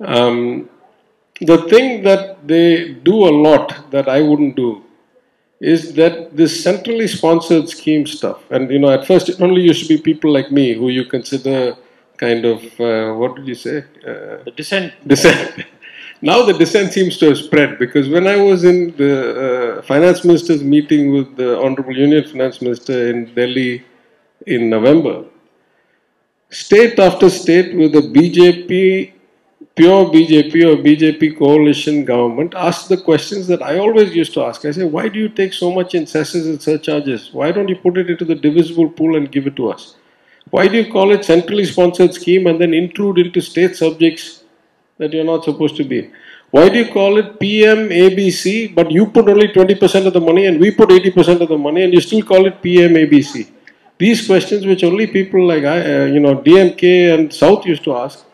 [0.00, 0.68] Um,
[1.40, 4.84] the thing that they do a lot that I wouldn't do
[5.60, 8.38] is that this centrally sponsored scheme stuff.
[8.50, 11.04] And you know, at first it only used to be people like me who you
[11.04, 11.76] consider
[12.16, 13.78] kind of, uh, what did you say?
[14.06, 14.92] Uh, The dissent.
[15.06, 15.64] dissent.
[16.20, 20.24] now the dissent seems to have spread because when I was in the uh, finance
[20.24, 23.84] minister's meeting with the Honorable Union Finance Minister in Delhi
[24.46, 25.24] in November,
[26.50, 29.12] state after state with the BJP,
[29.76, 34.64] pure BJP or BJP coalition government asked the questions that I always used to ask.
[34.64, 37.32] I say, why do you take so much in cesses and surcharges?
[37.32, 39.96] Why don't you put it into the divisible pool and give it to us?
[40.50, 44.42] Why do you call it centrally sponsored scheme and then intrude into state subjects
[44.98, 46.10] that you're not supposed to be?
[46.50, 50.46] Why do you call it PM ABC, but you put only 20% of the money
[50.46, 53.50] and we put 80% of the money and you still call it PM ABC?
[53.98, 57.96] These questions, which only people like I, uh, you know, DMK and South used to
[57.96, 58.24] ask,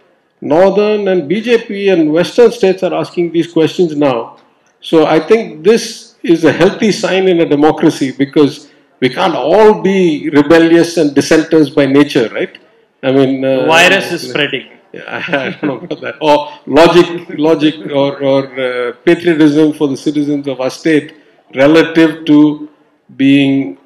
[0.40, 4.36] Northern and BJP and Western states are asking these questions now.
[4.80, 9.82] So I think this is a healthy sign in a democracy because we can't all
[9.82, 12.58] be rebellious and dissenters by nature, right?
[13.02, 14.68] I mean, uh, Virus is spreading.
[15.08, 16.16] I don't know about that.
[16.20, 21.14] Or logic, logic, or, or uh, patriotism for the citizens of our state
[21.54, 22.68] relative to
[23.16, 23.78] being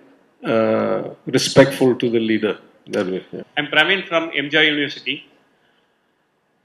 [0.44, 2.58] uh, respectful to the leader.
[2.88, 3.24] That way.
[3.32, 3.42] Yeah.
[3.56, 5.26] I'm Praveen from MJ University.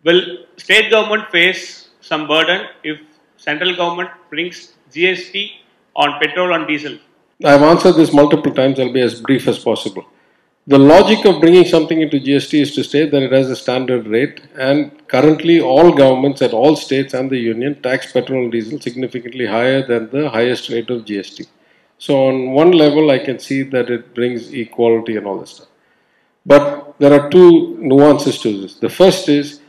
[0.03, 2.99] Will state government face some burden if
[3.37, 5.51] central government brings GST
[5.95, 6.97] on petrol and diesel?
[7.43, 8.79] I've answered this multiple times.
[8.79, 10.05] I'll be as brief as possible.
[10.65, 14.07] The logic of bringing something into GST is to say that it has a standard
[14.07, 18.79] rate, and currently all governments at all states and the union tax petrol and diesel
[18.79, 21.47] significantly higher than the highest rate of GST.
[21.97, 25.67] So, on one level, I can see that it brings equality and all this stuff.
[26.45, 28.75] But there are two nuances to this.
[28.75, 29.59] The first is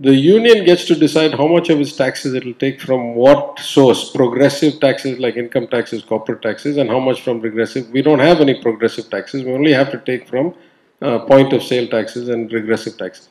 [0.00, 3.58] the union gets to decide how much of its taxes it will take from what
[3.60, 7.88] source progressive taxes like income taxes corporate taxes and how much from regressive.
[7.90, 9.44] We don't have any progressive taxes.
[9.44, 10.54] We only have to take from
[11.00, 13.28] uh, point of sale taxes and regressive taxes.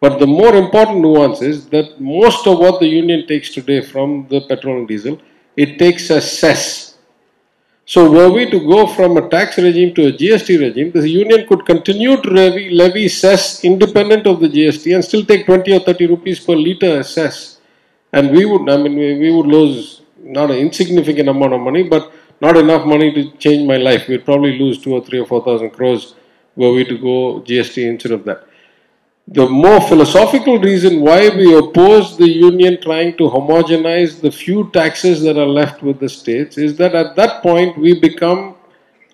[0.00, 4.26] But the more important nuance is that most of what the union takes today from
[4.28, 5.18] the petrol and diesel
[5.56, 6.93] it takes as cess
[7.86, 11.46] so were we to go from a tax regime to a GST regime, the union
[11.46, 15.80] could continue to levy, levy cess independent of the GST and still take 20 or
[15.80, 17.60] 30 rupees per litre as cess.
[18.12, 21.82] And we would, I mean, we, we would lose not an insignificant amount of money,
[21.82, 22.10] but
[22.40, 24.08] not enough money to change my life.
[24.08, 26.14] We'd probably lose two or three or four thousand crores
[26.56, 28.46] were we to go GST instead of that.
[29.28, 35.22] The more philosophical reason why we oppose the union trying to homogenize the few taxes
[35.22, 38.54] that are left with the states is that at that point we become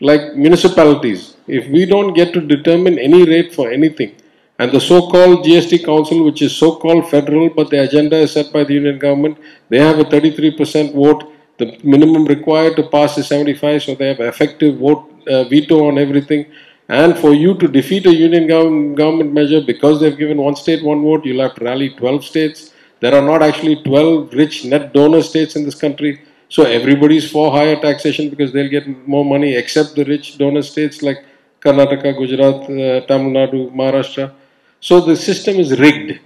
[0.01, 1.37] like municipalities.
[1.47, 4.17] If we don't get to determine any rate for anything,
[4.59, 8.65] and the so-called GST Council, which is so-called federal, but the agenda is set by
[8.65, 9.39] the union government,
[9.69, 11.33] they have a 33% vote.
[11.57, 15.99] The minimum required to pass is 75, so they have effective vote uh, veto on
[15.99, 16.47] everything.
[16.91, 20.83] And for you to defeat a union gov- government measure because they've given one state
[20.83, 22.75] one vote, you'll have to rally 12 states.
[22.99, 26.21] There are not actually 12 rich net donor states in this country.
[26.49, 31.01] So everybody's for higher taxation because they'll get more money except the rich donor states
[31.01, 31.25] like
[31.61, 34.33] Karnataka, Gujarat, uh, Tamil Nadu, Maharashtra.
[34.81, 36.19] So the system is rigged.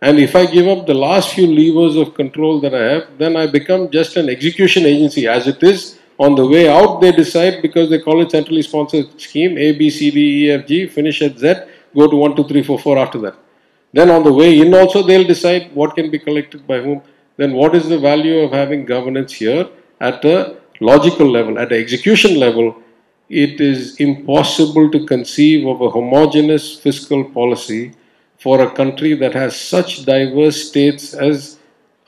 [0.00, 3.36] And if I give up the last few levers of control that I have, then
[3.36, 5.95] I become just an execution agency as it is.
[6.18, 9.90] On the way out, they decide because they call it centrally sponsored scheme A, B,
[9.90, 11.54] C, D, E, F, G, finish at Z,
[11.94, 13.36] go to 1, 2, 3, 4, 4 after that.
[13.92, 17.02] Then on the way in, also, they'll decide what can be collected by whom.
[17.36, 19.68] Then what is the value of having governance here
[20.00, 22.82] at a logical level, at an execution level?
[23.28, 27.92] It is impossible to conceive of a homogeneous fiscal policy
[28.38, 31.58] for a country that has such diverse states as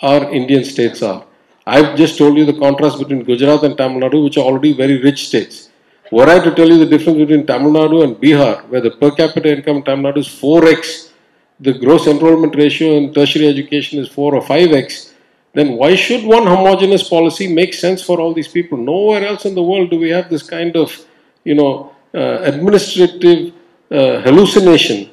[0.01, 1.25] our Indian states are.
[1.75, 5.03] I've just told you the contrast between Gujarat and Tamil Nadu, which are already very
[5.03, 5.69] rich states.
[6.11, 9.11] Were I to tell you the difference between Tamil Nadu and Bihar, where the per
[9.11, 11.11] capita income in Tamil Nadu is 4x,
[11.61, 15.13] the gross enrollment ratio in tertiary education is 4 or 5x,
[15.53, 18.79] then why should one homogenous policy make sense for all these people?
[18.79, 21.05] Nowhere else in the world do we have this kind of,
[21.45, 23.53] you know, uh, administrative
[23.91, 25.11] uh, hallucination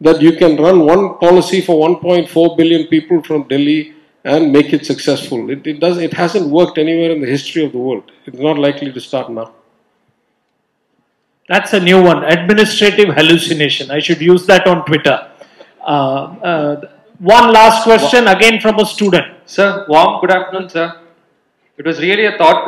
[0.00, 3.97] that you can run one policy for 1.4 billion people from Delhi
[4.34, 5.50] and make it successful.
[5.50, 5.98] It, it does.
[5.98, 8.12] It hasn't worked anywhere in the history of the world.
[8.26, 9.52] It's not likely to start now.
[11.48, 12.24] That's a new one.
[12.24, 13.90] Administrative hallucination.
[13.90, 15.16] I should use that on Twitter.
[15.80, 15.92] Uh,
[16.52, 19.26] uh, one last question again from a student.
[19.46, 20.86] Sir, warm good afternoon, sir.
[21.78, 22.64] It was really a thought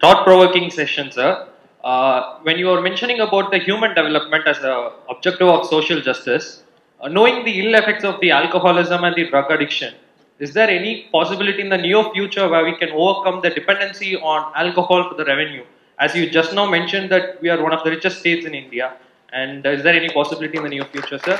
[0.00, 1.48] thought provoking session, sir.
[1.84, 4.74] Uh, when you were mentioning about the human development as a
[5.08, 6.64] objective of social justice,
[7.00, 9.94] uh, knowing the ill effects of the alcoholism and the drug addiction,
[10.38, 14.52] is there any possibility in the near future where we can overcome the dependency on
[14.56, 15.64] alcohol for the revenue?
[15.98, 18.94] As you just now mentioned that we are one of the richest states in India,
[19.32, 21.38] and is there any possibility in the near future, sir?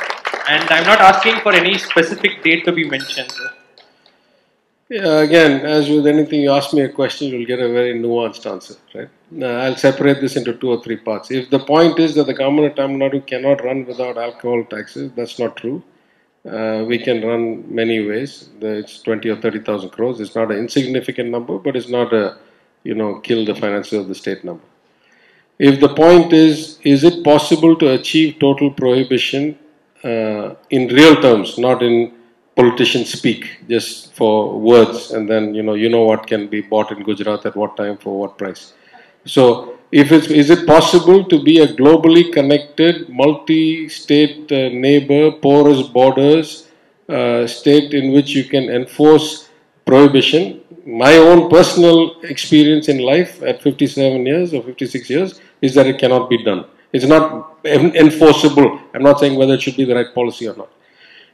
[0.48, 3.50] And I'm not asking for any specific date to be mentioned, sir.
[4.90, 8.48] Yeah, again, as with anything, you ask me a question, you'll get a very nuanced
[8.48, 9.08] answer, right?
[9.30, 11.30] Now, I'll separate this into two or three parts.
[11.30, 15.10] If the point is that the government of Tamil Nadu cannot run without alcohol taxes,
[15.16, 15.82] that's not true.
[16.44, 18.50] Uh, we can run many ways.
[18.60, 20.20] It's 20 or 30,000 crores.
[20.20, 22.36] It's not an insignificant number, but it's not a,
[22.82, 24.64] you know, kill the finances of the state number.
[25.58, 29.58] If the point is, is it possible to achieve total prohibition
[30.02, 32.12] uh, in real terms, not in
[32.56, 36.90] politicians speak, just for words, and then you know, you know what can be bought
[36.92, 38.74] in Gujarat at what time for what price.
[39.24, 45.82] So, if it's, is it possible to be a globally connected, multi-state uh, neighbor, porous
[45.86, 46.68] borders,
[47.08, 49.50] uh, state in which you can enforce
[49.86, 50.60] prohibition?
[50.84, 56.00] My own personal experience in life at 57 years or 56 years is that it
[56.00, 56.64] cannot be done.
[56.92, 58.80] It's not en- enforceable.
[58.94, 60.72] I'm not saying whether it should be the right policy or not.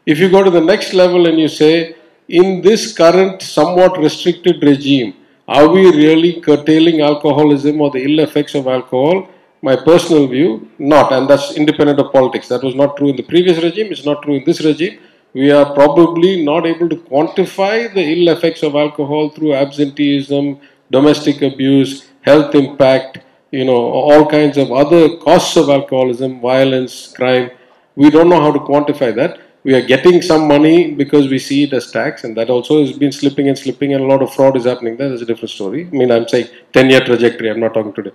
[0.04, 1.96] If you go to the next level and you say,
[2.28, 5.14] in this current somewhat restricted regime,
[5.50, 9.28] are we really curtailing alcoholism or the ill effects of alcohol?
[9.62, 12.46] My personal view, not, and that's independent of politics.
[12.46, 15.00] That was not true in the previous regime, it's not true in this regime.
[15.32, 20.60] We are probably not able to quantify the ill effects of alcohol through absenteeism,
[20.92, 23.18] domestic abuse, health impact,
[23.50, 27.50] you know, all kinds of other costs of alcoholism, violence, crime.
[27.96, 31.64] We don't know how to quantify that we are getting some money because we see
[31.64, 34.32] it as tax, and that also has been slipping and slipping, and a lot of
[34.32, 35.10] fraud is happening there.
[35.10, 35.86] That's a different story.
[35.86, 38.12] I mean, I'm saying 10 year trajectory, I'm not talking today.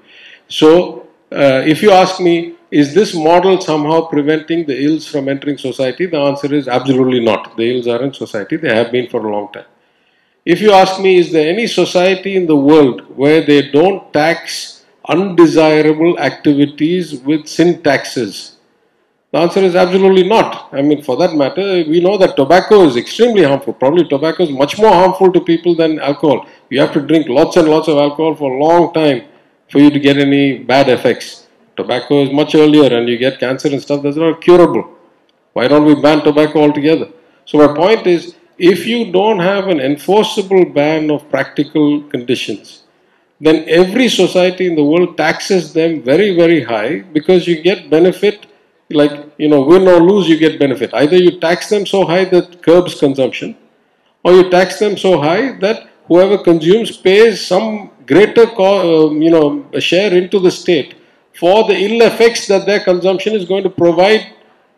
[0.48, 5.58] So, uh, if you ask me, is this model somehow preventing the ills from entering
[5.58, 6.08] society?
[6.08, 7.56] The answer is absolutely not.
[7.56, 9.66] The ills are in society, they have been for a long time.
[10.46, 14.86] If you ask me, is there any society in the world where they don't tax
[15.08, 18.55] undesirable activities with sin taxes?
[19.36, 20.70] The answer is absolutely not.
[20.72, 23.74] I mean, for that matter, we know that tobacco is extremely harmful.
[23.74, 26.48] Probably tobacco is much more harmful to people than alcohol.
[26.70, 29.26] You have to drink lots and lots of alcohol for a long time
[29.70, 31.48] for you to get any bad effects.
[31.76, 34.86] Tobacco is much earlier and you get cancer and stuff that's not curable.
[35.52, 37.10] Why don't we ban tobacco altogether?
[37.44, 42.84] So, my point is if you don't have an enforceable ban of practical conditions,
[43.42, 48.46] then every society in the world taxes them very, very high because you get benefit,
[48.90, 50.94] like, you know, win or lose, you get benefit.
[50.94, 53.58] Either you tax them so high that curbs consumption,
[54.24, 59.32] or you tax them so high that whoever consumes pays some greater, co- uh, you
[59.32, 60.96] know, share into the state
[61.34, 64.34] for the ill effects that their consumption is going to provide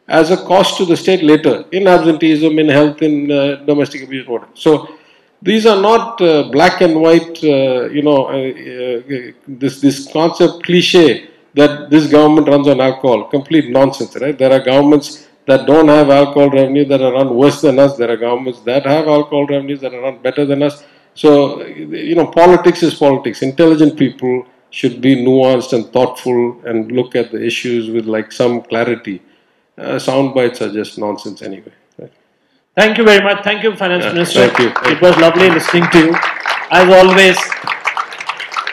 [0.07, 4.25] as a cost to the state later in absenteeism, in health, in uh, domestic abuse,
[4.25, 4.49] whatever.
[4.53, 4.95] So
[5.41, 10.63] these are not uh, black and white, uh, you know, uh, uh, this, this concept
[10.63, 13.25] cliche that this government runs on alcohol.
[13.37, 14.37] Complete nonsense, right?
[14.37, 17.97] There are governments that don't have alcohol revenue that are run worse than us.
[17.97, 20.83] There are governments that have alcohol revenues that are run better than us.
[21.13, 23.41] So, you know, politics is politics.
[23.41, 28.61] Intelligent people should be nuanced and thoughtful and look at the issues with like some
[28.61, 29.21] clarity.
[29.77, 31.71] Uh, sound bites are just nonsense anyway.
[31.97, 32.11] Right?
[32.75, 33.43] Thank you very much.
[33.43, 34.47] Thank you, Finance Yeah, Minister.
[34.47, 34.91] thank you.
[34.91, 36.15] It was lovely listening to you.
[36.69, 37.37] As always,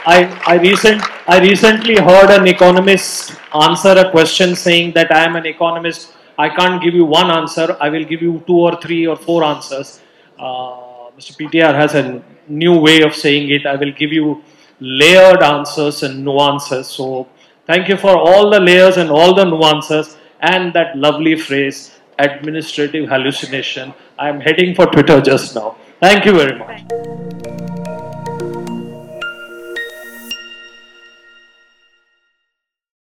[0.07, 5.37] I, I, recent, I recently heard an economist answer a question saying that I am
[5.37, 6.13] an economist.
[6.39, 7.79] I can't give you one answer.
[7.81, 10.03] I will give you two or three or four answers.
[10.39, 11.33] Uh, Mr.
[11.39, 13.65] PTR has a new way of saying it.
[13.65, 14.43] I will give you
[14.81, 16.89] layered answers and nuances.
[16.89, 17.27] So
[17.67, 23.09] thank you for all the layers and all the nuances and that lovely phrase, administrative
[23.09, 23.95] hallucination.
[24.19, 25.77] I am heading for Twitter just now.
[26.01, 27.64] Thank you very much.